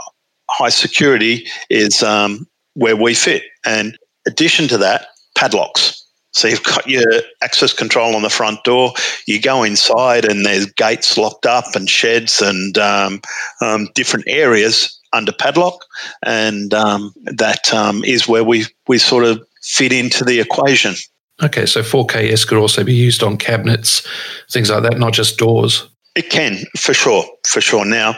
high 0.49 0.69
security 0.69 1.47
is 1.69 2.03
um, 2.03 2.47
where 2.73 2.95
we 2.95 3.13
fit. 3.13 3.43
And 3.65 3.97
addition 4.27 4.67
to 4.69 4.77
that, 4.79 5.08
padlocks. 5.38 6.03
So 6.31 6.47
you've 6.47 6.63
got 6.63 6.87
your 6.87 7.05
access 7.41 7.73
control 7.73 8.15
on 8.15 8.21
the 8.21 8.29
front 8.29 8.63
door. 8.63 8.93
You 9.25 9.41
go 9.41 9.63
inside, 9.63 10.25
and 10.25 10.45
there's 10.45 10.65
gates 10.65 11.17
locked 11.17 11.45
up, 11.45 11.75
and 11.75 11.89
sheds, 11.89 12.41
and 12.41 12.77
um, 12.77 13.21
um, 13.61 13.89
different 13.95 14.25
areas 14.27 14.95
under 15.11 15.31
padlock, 15.31 15.85
and 16.23 16.73
um, 16.73 17.13
that 17.25 17.73
um, 17.73 18.03
is 18.03 18.27
where 18.27 18.43
we 18.43 18.65
we 18.87 18.97
sort 18.97 19.25
of 19.25 19.43
fit 19.63 19.91
into 19.91 20.23
the 20.23 20.39
equation. 20.39 20.95
Okay, 21.41 21.65
so 21.65 21.81
4KS 21.81 22.47
could 22.47 22.57
also 22.57 22.83
be 22.83 22.93
used 22.93 23.23
on 23.23 23.37
cabinets, 23.37 24.05
things 24.51 24.69
like 24.69 24.83
that, 24.83 24.99
not 24.99 25.13
just 25.13 25.37
doors. 25.37 25.89
It 26.15 26.29
can, 26.29 26.57
for 26.77 26.93
sure, 26.93 27.23
for 27.47 27.61
sure. 27.61 27.85
Now, 27.85 28.17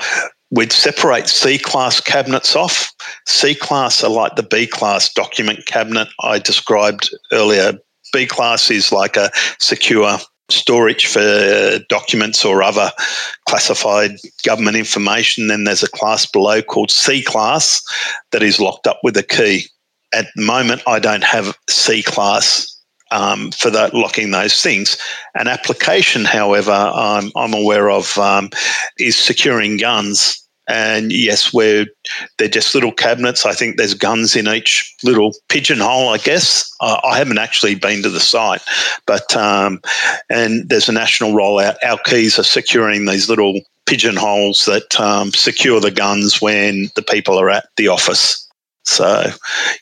we'd 0.50 0.72
separate 0.72 1.28
C 1.28 1.60
class 1.60 2.00
cabinets 2.00 2.56
off. 2.56 2.92
C 3.28 3.54
class 3.54 4.04
are 4.04 4.10
like 4.10 4.36
the 4.36 4.44
B 4.44 4.66
class 4.66 5.14
document 5.14 5.68
cabinet 5.68 6.08
I 6.22 6.40
described 6.40 7.16
earlier. 7.32 7.74
B 8.12 8.26
class 8.26 8.70
is 8.70 8.92
like 8.92 9.18
a 9.18 9.32
secure 9.60 10.18
storage 10.50 11.06
for 11.06 11.80
documents 11.88 12.44
or 12.44 12.62
other 12.62 12.92
classified 13.48 14.12
government 14.46 14.76
information. 14.76 15.48
Then 15.48 15.64
there's 15.64 15.84
a 15.84 15.90
class 15.90 16.26
below 16.26 16.62
called 16.62 16.92
C 16.92 17.24
class 17.24 17.82
that 18.32 18.44
is 18.44 18.60
locked 18.60 18.88
up 18.88 19.00
with 19.04 19.16
a 19.16 19.24
key 19.24 19.68
at 20.14 20.28
the 20.36 20.44
moment, 20.44 20.82
I 20.88 21.00
don't 21.00 21.24
have 21.24 21.58
C 21.70 22.04
class 22.04 22.68
um, 23.12 23.52
for 23.52 23.70
that 23.70 23.94
locking 23.94 24.32
those 24.32 24.62
things. 24.62 24.98
An 25.36 25.48
application, 25.48 26.26
however, 26.26 26.72
I'm, 26.72 27.32
I'm 27.36 27.54
aware 27.54 27.90
of 27.90 28.18
um, 28.18 28.50
is 28.98 29.18
securing 29.18 29.78
guns. 29.78 30.38
And 30.72 31.12
yes, 31.12 31.54
we're 31.54 31.86
they're 32.38 32.48
just 32.48 32.74
little 32.74 32.94
cabinets. 32.94 33.46
I 33.46 33.54
think 33.54 33.76
there's 33.76 33.94
guns 33.94 34.36
in 34.36 34.48
each 34.48 34.96
little 35.04 35.34
pigeonhole. 35.50 36.10
I 36.10 36.18
guess 36.18 36.74
uh, 36.80 37.00
I 37.04 37.18
haven't 37.18 37.40
actually 37.40 37.76
been 37.76 38.02
to 38.04 38.10
the 38.10 38.22
site, 38.22 38.62
but 39.06 39.36
um, 39.36 39.82
and 40.30 40.70
there's 40.70 40.88
a 40.88 40.94
national 40.94 41.34
rollout. 41.34 41.76
Our 41.84 41.98
keys 42.06 42.40
are 42.40 42.44
securing 42.44 43.06
these 43.06 43.28
little 43.28 43.60
pigeonholes 43.86 44.66
that 44.66 44.98
um, 45.00 45.32
secure 45.32 45.82
the 45.82 45.92
guns 45.92 46.42
when 46.42 46.90
the 46.96 47.02
people 47.02 47.38
are 47.38 47.50
at 47.50 47.66
the 47.76 47.90
office. 47.90 48.48
So, 48.84 49.28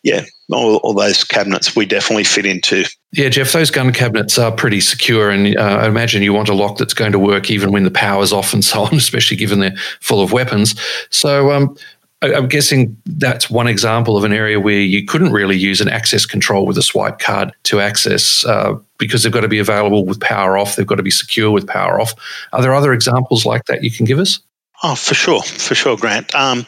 yeah, 0.04 0.26
all, 0.52 0.78
all, 0.78 0.94
those 0.94 1.24
cabinets 1.24 1.76
we 1.76 1.86
definitely 1.86 2.26
fit 2.26 2.46
into. 2.46 2.84
Yeah, 3.14 3.30
Jeff, 3.30 3.52
those 3.54 3.72
gun 3.72 3.94
cabinets 3.94 4.38
are 4.38 4.52
pretty 4.52 4.82
secure, 4.82 5.30
and 5.30 5.58
uh, 5.58 5.80
I 5.82 5.88
imagine 5.88 6.22
you 6.22 6.34
want 6.34 6.50
a 6.50 6.54
lock 6.54 6.78
that's 6.78 6.94
going 6.94 7.14
to 7.14 7.20
work 7.20 7.50
even 7.50 7.72
when 7.72 7.84
the 7.84 7.92
power's 7.92 8.34
off 8.34 8.54
and 8.54 8.64
so 8.66 8.82
on, 8.84 8.96
especially 8.96 9.38
given 9.38 9.60
they're 9.60 9.76
full 10.02 10.22
of 10.22 10.32
weapons. 10.32 10.80
So, 11.10 11.52
um, 11.52 11.76
I, 12.22 12.34
I'm 12.34 12.48
guessing 12.48 12.98
that's 13.06 13.50
one 13.50 13.68
example 13.68 14.18
of 14.18 14.24
an 14.24 14.34
area 14.34 14.60
where 14.60 14.80
you 14.80 15.06
couldn't 15.06 15.32
really 15.32 15.58
use 15.58 15.82
an 15.82 15.88
access 15.90 16.26
control 16.26 16.66
with 16.66 16.78
a 16.78 16.84
swipe 16.84 17.20
card 17.20 17.54
to 17.64 17.80
access 17.80 18.46
uh, 18.46 18.76
because 18.98 19.24
they've 19.24 19.32
got 19.32 19.42
to 19.42 19.48
be 19.48 19.60
available 19.60 20.06
with 20.06 20.20
power 20.20 20.58
off. 20.58 20.76
They've 20.76 20.86
got 20.88 20.96
to 20.96 21.04
be 21.04 21.12
secure 21.12 21.52
with 21.52 21.68
power 21.68 22.00
off. 22.00 22.14
Are 22.54 22.62
there 22.62 22.74
other 22.74 22.94
examples 22.94 23.46
like 23.46 23.66
that 23.66 23.84
you 23.84 23.92
can 23.92 24.06
give 24.06 24.20
us? 24.20 24.40
Oh, 24.84 24.96
for 24.96 25.14
sure, 25.14 25.42
for 25.42 25.76
sure, 25.76 25.98
Grant. 25.98 26.34
Um, 26.34 26.66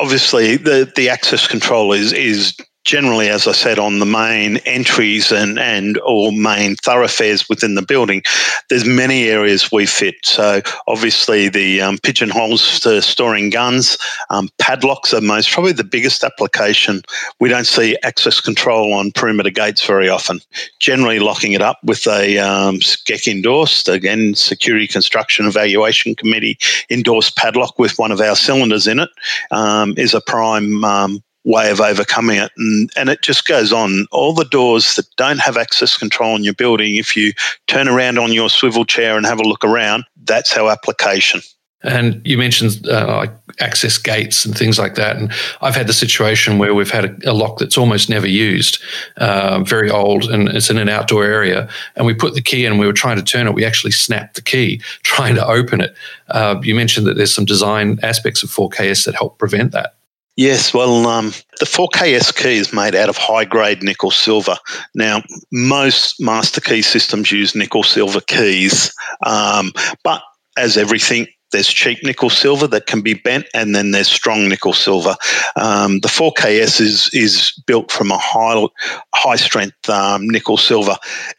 obviously 0.00 0.56
the 0.56 0.90
the 0.96 1.08
access 1.08 1.46
control 1.46 1.92
is 1.92 2.12
is 2.12 2.56
generally, 2.90 3.28
as 3.28 3.46
I 3.46 3.52
said, 3.52 3.78
on 3.78 4.00
the 4.00 4.04
main 4.04 4.56
entries 4.66 5.30
and, 5.30 5.60
and 5.60 5.96
or 6.04 6.32
main 6.32 6.74
thoroughfares 6.74 7.48
within 7.48 7.76
the 7.76 7.82
building, 7.82 8.20
there's 8.68 8.84
many 8.84 9.28
areas 9.28 9.70
we 9.70 9.86
fit. 9.86 10.16
So 10.24 10.60
obviously 10.88 11.48
the 11.48 11.82
um, 11.82 11.98
pigeonholes 11.98 12.80
for 12.80 13.00
storing 13.00 13.50
guns, 13.50 13.96
um, 14.30 14.48
padlocks 14.58 15.14
are 15.14 15.20
most 15.20 15.52
probably 15.52 15.70
the 15.70 15.84
biggest 15.84 16.24
application. 16.24 17.02
We 17.38 17.48
don't 17.48 17.68
see 17.68 17.96
access 18.02 18.40
control 18.40 18.92
on 18.92 19.12
perimeter 19.12 19.50
gates 19.50 19.86
very 19.86 20.08
often. 20.08 20.40
Generally 20.80 21.20
locking 21.20 21.52
it 21.52 21.62
up 21.62 21.78
with 21.84 22.08
a 22.08 22.38
um, 22.38 22.80
endorsed, 23.28 23.88
again, 23.88 24.34
Security 24.34 24.88
Construction 24.88 25.46
Evaluation 25.46 26.16
Committee 26.16 26.58
endorsed 26.90 27.36
padlock 27.36 27.78
with 27.78 28.00
one 28.00 28.10
of 28.10 28.20
our 28.20 28.34
cylinders 28.34 28.88
in 28.88 28.98
it 28.98 29.10
um, 29.52 29.94
is 29.96 30.12
a 30.12 30.20
prime 30.20 30.82
um, 30.84 31.22
way 31.44 31.70
of 31.70 31.80
overcoming 31.80 32.38
it. 32.38 32.52
And, 32.56 32.90
and 32.96 33.08
it 33.08 33.22
just 33.22 33.46
goes 33.46 33.72
on. 33.72 34.06
All 34.10 34.34
the 34.34 34.44
doors 34.44 34.96
that 34.96 35.06
don't 35.16 35.40
have 35.40 35.56
access 35.56 35.96
control 35.96 36.36
in 36.36 36.44
your 36.44 36.54
building, 36.54 36.96
if 36.96 37.16
you 37.16 37.32
turn 37.66 37.88
around 37.88 38.18
on 38.18 38.32
your 38.32 38.50
swivel 38.50 38.84
chair 38.84 39.16
and 39.16 39.26
have 39.26 39.40
a 39.40 39.48
look 39.48 39.64
around, 39.64 40.04
that's 40.24 40.56
our 40.56 40.70
application. 40.70 41.40
And 41.82 42.20
you 42.26 42.36
mentioned 42.36 42.86
uh, 42.88 43.16
like 43.16 43.32
access 43.58 43.96
gates 43.96 44.44
and 44.44 44.56
things 44.56 44.78
like 44.78 44.96
that. 44.96 45.16
And 45.16 45.32
I've 45.62 45.74
had 45.74 45.86
the 45.86 45.94
situation 45.94 46.58
where 46.58 46.74
we've 46.74 46.90
had 46.90 47.06
a, 47.06 47.30
a 47.30 47.32
lock 47.32 47.58
that's 47.58 47.78
almost 47.78 48.10
never 48.10 48.28
used, 48.28 48.82
uh, 49.16 49.62
very 49.64 49.90
old, 49.90 50.24
and 50.24 50.48
it's 50.48 50.68
in 50.68 50.76
an 50.76 50.90
outdoor 50.90 51.24
area. 51.24 51.70
And 51.96 52.04
we 52.04 52.12
put 52.12 52.34
the 52.34 52.42
key 52.42 52.66
in, 52.66 52.76
we 52.76 52.86
were 52.86 52.92
trying 52.92 53.16
to 53.16 53.22
turn 53.22 53.46
it. 53.46 53.54
We 53.54 53.64
actually 53.64 53.92
snapped 53.92 54.34
the 54.34 54.42
key 54.42 54.82
trying 55.04 55.36
to 55.36 55.46
open 55.46 55.80
it. 55.80 55.94
Uh, 56.28 56.60
you 56.62 56.74
mentioned 56.74 57.06
that 57.06 57.16
there's 57.16 57.34
some 57.34 57.46
design 57.46 57.98
aspects 58.02 58.42
of 58.42 58.50
4KS 58.50 59.06
that 59.06 59.14
help 59.14 59.38
prevent 59.38 59.72
that. 59.72 59.94
Yes, 60.40 60.72
well, 60.72 61.06
um, 61.06 61.34
the 61.58 61.66
4KS 61.66 62.34
key 62.34 62.56
is 62.56 62.72
made 62.72 62.94
out 62.94 63.10
of 63.10 63.18
high 63.18 63.44
grade 63.44 63.82
nickel 63.82 64.10
silver. 64.10 64.56
Now, 64.94 65.22
most 65.52 66.18
master 66.18 66.62
key 66.62 66.80
systems 66.80 67.30
use 67.30 67.54
nickel 67.54 67.82
silver 67.82 68.22
keys, 68.22 68.90
um, 69.26 69.70
but 70.02 70.22
as 70.56 70.78
everything, 70.78 71.26
there's 71.50 71.68
cheap 71.68 71.98
nickel 72.02 72.30
silver 72.30 72.66
that 72.68 72.86
can 72.86 73.00
be 73.00 73.14
bent, 73.14 73.46
and 73.54 73.74
then 73.74 73.90
there's 73.90 74.08
strong 74.08 74.48
nickel 74.48 74.72
silver. 74.72 75.16
Um, 75.56 76.00
the 76.00 76.08
4KS 76.08 76.80
is 76.80 77.10
is 77.12 77.52
built 77.66 77.90
from 77.90 78.10
a 78.10 78.18
high 78.18 78.66
high 79.14 79.36
strength 79.36 79.88
um, 79.88 80.28
nickel 80.28 80.56
silver. 80.56 80.96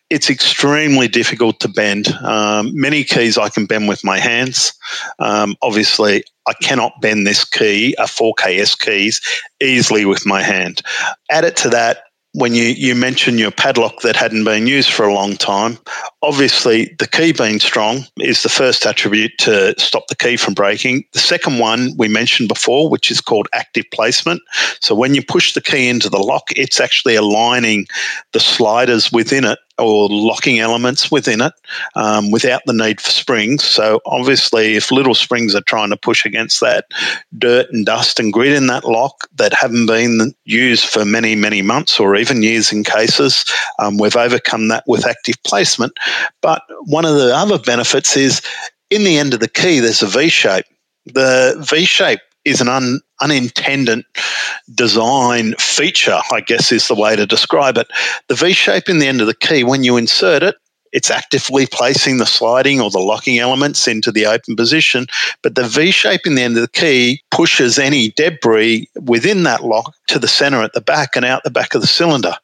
It's 0.10 0.30
extremely 0.30 1.08
difficult 1.08 1.60
to 1.62 1.70
bend. 1.70 2.10
Um, 2.24 2.72
many 2.74 3.04
keys 3.04 3.38
I 3.38 3.50
can 3.50 3.66
bend 3.66 3.88
with 3.88 4.04
my 4.04 4.20
hands. 4.20 4.74
Um, 5.20 5.56
obviously, 5.62 6.24
I 6.48 6.54
cannot 6.62 7.00
bend 7.02 7.26
this 7.26 7.46
key, 7.46 7.96
a 7.98 8.04
4KS 8.04 8.78
keys, 8.80 9.22
easily 9.62 10.06
with 10.06 10.26
my 10.26 10.42
hand. 10.42 10.82
Add 11.30 11.46
it 11.46 11.56
to 11.58 11.70
that 11.70 12.04
when 12.34 12.54
you, 12.54 12.64
you 12.64 12.96
mentioned 12.96 13.40
your 13.40 13.52
padlock 13.52 14.02
that 14.02 14.16
hadn't 14.16 14.46
been 14.46 14.68
used 14.68 14.92
for 14.92 15.06
a 15.06 15.14
long 15.14 15.36
time, 15.36 15.78
obviously, 16.24 16.96
the 17.00 17.08
key 17.08 17.32
being 17.32 17.60
strong 17.60 18.06
is 18.20 18.44
the 18.44 18.50
first 18.50 18.86
attribute 18.86 19.38
to 19.40 19.74
stop 19.80 20.08
the 20.08 20.16
key 20.16 20.38
from 20.38 20.54
breaking. 20.54 21.04
The 21.14 21.20
second 21.20 21.60
one 21.60 21.94
we 21.98 22.08
mentioned 22.08 22.50
before, 22.50 22.90
which 22.90 23.12
is 23.12 23.22
called 23.22 23.48
active 23.54 23.86
placement. 23.92 24.42
So 24.80 24.96
when 24.96 25.16
you 25.16 25.24
push 25.24 25.54
the 25.54 25.62
key 25.62 25.88
into 25.88 26.10
the 26.10 26.20
lock, 26.20 26.50
it's 26.56 26.80
actually 26.80 27.16
aligning 27.16 27.88
the 28.32 28.40
sliders 28.40 29.12
within 29.12 29.46
it 29.46 29.60
or 29.82 30.08
locking 30.10 30.60
elements 30.60 31.12
within 31.12 31.42
it 31.42 31.54
um, 31.96 32.32
without 32.32 32.62
the 32.66 32.74
need 32.74 33.02
for 33.02 33.10
springs. 33.10 33.64
So, 33.64 34.00
obviously, 34.06 34.76
if 34.76 34.92
little 34.92 35.16
springs 35.16 35.56
are 35.56 35.62
trying 35.62 35.90
to 35.90 35.98
push 35.98 36.26
against 36.26 36.60
that 36.62 36.86
dirt 37.38 37.68
and 37.72 37.86
dust 37.86 38.20
and 38.20 38.32
grit 38.32 38.54
in 38.54 38.68
that 38.68 38.86
lock 38.86 39.28
that 39.36 39.54
haven't 39.54 39.88
been 39.88 40.34
used 40.46 40.86
for 40.86 41.04
many, 41.04 41.36
many 41.36 41.62
months 41.62 42.00
or 42.00 42.16
even 42.16 42.44
years 42.44 42.72
in 42.72 42.84
cases, 42.84 43.46
um, 43.80 43.98
we've 43.98 44.16
overcome 44.16 44.68
that 44.70 44.84
with 44.88 45.06
active 45.06 45.36
placement. 45.44 45.94
But 46.42 46.64
one 46.86 47.06
of 47.06 47.16
the 47.16 47.36
other 47.36 47.60
benefits 47.60 48.16
is 48.18 48.42
in 48.90 49.04
the 49.04 49.18
end 49.18 49.34
of 49.34 49.40
the 49.40 49.48
key, 49.48 49.80
there's 49.80 50.02
a 50.02 50.08
V 50.08 50.30
shape. 50.30 50.66
The 51.06 51.56
V 51.60 51.86
shape 51.86 52.20
is 52.46 52.62
an 52.62 52.68
un, 52.68 53.00
unintended 53.22 54.04
design 54.74 55.54
feature, 55.60 56.20
I 56.32 56.42
guess 56.42 56.72
is 56.72 56.88
the 56.88 56.96
way 56.96 57.16
to 57.16 57.26
describe 57.26 57.78
it. 57.78 57.88
The 58.28 58.36
V 58.36 58.54
shape 58.54 58.90
in 58.90 59.00
the 59.00 59.08
end 59.08 59.22
of 59.22 59.28
the 59.28 59.36
key, 59.36 59.64
when 59.64 59.84
you 59.84 59.98
insert 59.98 60.44
it, 60.44 60.56
it's 60.92 61.10
actively 61.10 61.66
placing 61.66 62.18
the 62.18 62.26
sliding 62.26 62.82
or 62.82 62.90
the 62.90 63.00
locking 63.00 63.40
elements 63.40 63.88
into 63.88 64.12
the 64.12 64.26
open 64.26 64.56
position, 64.56 65.08
but 65.42 65.56
the 65.56 65.64
V 65.64 65.92
shape 65.92 66.28
in 66.28 66.36
the 66.36 66.42
end 66.42 66.58
of 66.58 66.62
the 66.62 66.68
key 66.68 67.22
pushes 67.32 67.80
any 67.80 68.12
debris 68.12 68.90
within 69.00 69.44
that 69.44 69.64
lock 69.64 69.94
to 70.08 70.20
the 70.20 70.28
center 70.28 70.62
at 70.62 70.74
the 70.74 70.82
back 70.82 71.16
and 71.16 71.24
out 71.24 71.44
the 71.44 71.50
back 71.50 71.74
of 71.74 71.82
the 71.82 71.88
cylinder. 71.88 72.36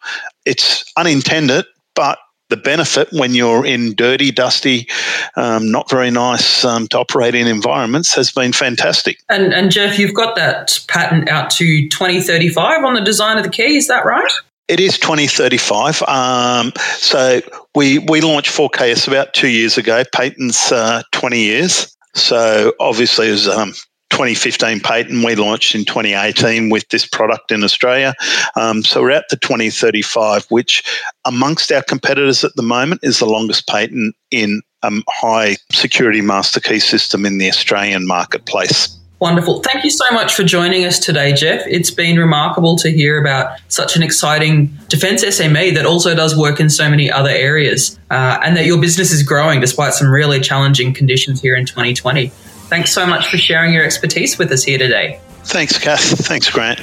It's 0.46 0.90
unintended, 0.96 1.66
but 1.94 2.20
the 2.50 2.58
benefit 2.58 3.10
when 3.12 3.34
you're 3.34 3.66
in 3.66 3.94
dirty, 3.96 4.32
dusty, 4.32 4.88
um, 5.36 5.72
not 5.72 5.90
very 5.90 6.12
nice 6.12 6.64
um, 6.64 6.88
to 6.90 7.00
operate 7.00 7.36
in 7.36 7.48
environments 7.48 8.14
has 8.16 8.32
been 8.32 8.54
fantastic. 8.54 9.20
And, 9.30 9.54
and 9.54 9.72
Jeff, 9.72 10.00
you've 10.00 10.14
got 10.14 10.36
that 10.36 10.80
patent 10.88 11.30
out 11.30 11.50
to 11.52 11.88
2035 11.90 12.84
on 12.84 12.94
the 12.94 13.02
design 13.02 13.38
of 13.38 13.44
the 13.44 13.50
key, 13.50 13.78
is 13.78 13.88
that 13.88 14.06
right? 14.06 14.32
It 14.68 14.80
is 14.80 14.98
2035. 15.00 16.04
Um, 16.04 16.74
so 16.98 17.42
we 17.74 18.00
we 18.00 18.20
launched 18.20 18.52
4KS 18.52 19.08
about 19.08 19.34
two 19.34 19.48
years 19.48 19.78
ago. 19.78 20.04
Patents 20.14 20.74
uh, 20.74 21.04
20 21.14 21.40
years. 21.40 21.96
So 22.16 22.74
obviously, 22.80 23.30
it 23.30 23.32
was 23.32 23.48
um, 23.48 23.74
2015 24.10 24.80
patent. 24.80 25.26
We 25.26 25.36
launched 25.36 25.76
in 25.76 25.86
2018 25.86 26.70
with 26.70 26.88
this 26.90 27.06
product 27.06 27.52
in 27.52 27.64
Australia. 27.64 28.14
Um, 28.56 28.84
so 28.84 29.02
we're 29.02 29.12
at 29.12 29.30
the 29.30 29.38
2035, 29.38 30.46
which 30.50 30.84
amongst 31.26 31.72
our 31.72 31.84
competitors 31.84 32.44
at 32.44 32.56
the 32.56 32.64
moment 32.64 33.02
is 33.04 33.20
the 33.20 33.26
longest 33.26 33.68
patent 33.68 34.16
in 34.32 34.62
a 34.84 34.92
high 35.10 35.58
security 35.72 36.22
master 36.22 36.60
key 36.60 36.80
system 36.80 37.26
in 37.26 37.38
the 37.38 37.48
Australian 37.50 38.08
marketplace. 38.08 38.98
Wonderful. 39.20 39.62
Thank 39.62 39.84
you 39.84 39.90
so 39.90 40.06
much 40.12 40.36
for 40.36 40.44
joining 40.44 40.86
us 40.86 41.00
today, 41.00 41.34
Jeff. 41.34 41.66
It's 41.66 41.90
been 41.90 42.20
remarkable 42.20 42.76
to 42.78 42.92
hear 42.92 43.20
about 43.20 43.60
such 43.68 43.96
an 43.96 44.04
exciting 44.04 44.68
defense 44.90 45.26
SME 45.26 45.74
that 45.74 45.88
also 45.88 46.14
does 46.14 46.38
work 46.38 46.60
in 46.60 46.70
so 46.70 46.88
many 46.88 47.10
other 47.12 47.32
areas 47.32 47.98
uh, 48.12 48.40
and 48.44 48.56
that 48.56 48.66
your 48.66 48.80
business 48.80 49.12
is 49.12 49.24
growing 49.24 49.60
despite 49.60 49.96
some 49.96 50.08
really 50.08 50.40
challenging 50.40 50.94
conditions 50.94 51.42
here 51.42 51.56
in 51.56 51.66
2020. 51.66 52.32
Thanks 52.70 52.92
so 52.94 53.06
much 53.06 53.30
for 53.30 53.38
sharing 53.38 53.74
your 53.74 53.86
expertise 53.86 54.38
with 54.38 54.52
us 54.52 54.64
here 54.64 54.78
today. 54.78 55.20
Thanks, 55.44 55.78
Kath. 55.80 56.02
Thanks, 56.28 56.50
Grant. 56.50 56.82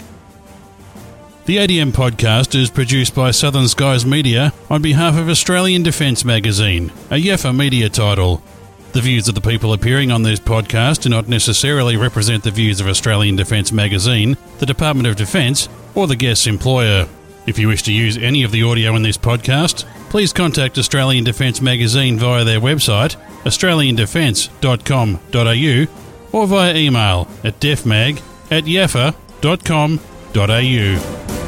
The 1.44 1.58
ADM 1.58 1.92
podcast 1.92 2.58
is 2.58 2.70
produced 2.70 3.14
by 3.14 3.30
Southern 3.30 3.68
Skies 3.68 4.06
Media 4.06 4.54
on 4.70 4.80
behalf 4.80 5.18
of 5.18 5.28
Australian 5.28 5.82
Defence 5.82 6.24
Magazine, 6.24 6.90
a 7.10 7.22
Yaffa 7.22 7.54
media 7.54 7.90
title. 7.90 8.42
The 8.92 9.02
views 9.02 9.28
of 9.28 9.34
the 9.34 9.42
people 9.42 9.74
appearing 9.74 10.10
on 10.10 10.22
this 10.22 10.40
podcast 10.40 11.02
do 11.02 11.10
not 11.10 11.28
necessarily 11.28 11.98
represent 11.98 12.44
the 12.44 12.50
views 12.50 12.80
of 12.80 12.86
Australian 12.86 13.36
Defence 13.36 13.72
Magazine, 13.72 14.38
the 14.60 14.66
Department 14.66 15.06
of 15.06 15.16
Defence, 15.16 15.68
or 15.94 16.06
the 16.06 16.16
guest's 16.16 16.46
employer. 16.46 17.06
If 17.46 17.58
you 17.58 17.68
wish 17.68 17.82
to 17.82 17.92
use 17.92 18.16
any 18.16 18.42
of 18.42 18.50
the 18.50 18.62
audio 18.62 18.96
in 18.96 19.02
this 19.02 19.18
podcast, 19.18 19.84
please 20.14 20.32
contact 20.32 20.78
Australian 20.78 21.24
Defence 21.24 21.60
Magazine 21.60 22.16
via 22.16 22.44
their 22.44 22.60
website, 22.60 23.16
australiandefence.com.au, 23.42 26.38
or 26.38 26.46
via 26.46 26.74
email 26.76 27.26
at 27.42 27.58
defmag 27.58 28.22
at 28.48 28.62
yaffa.com.au. 28.62 31.43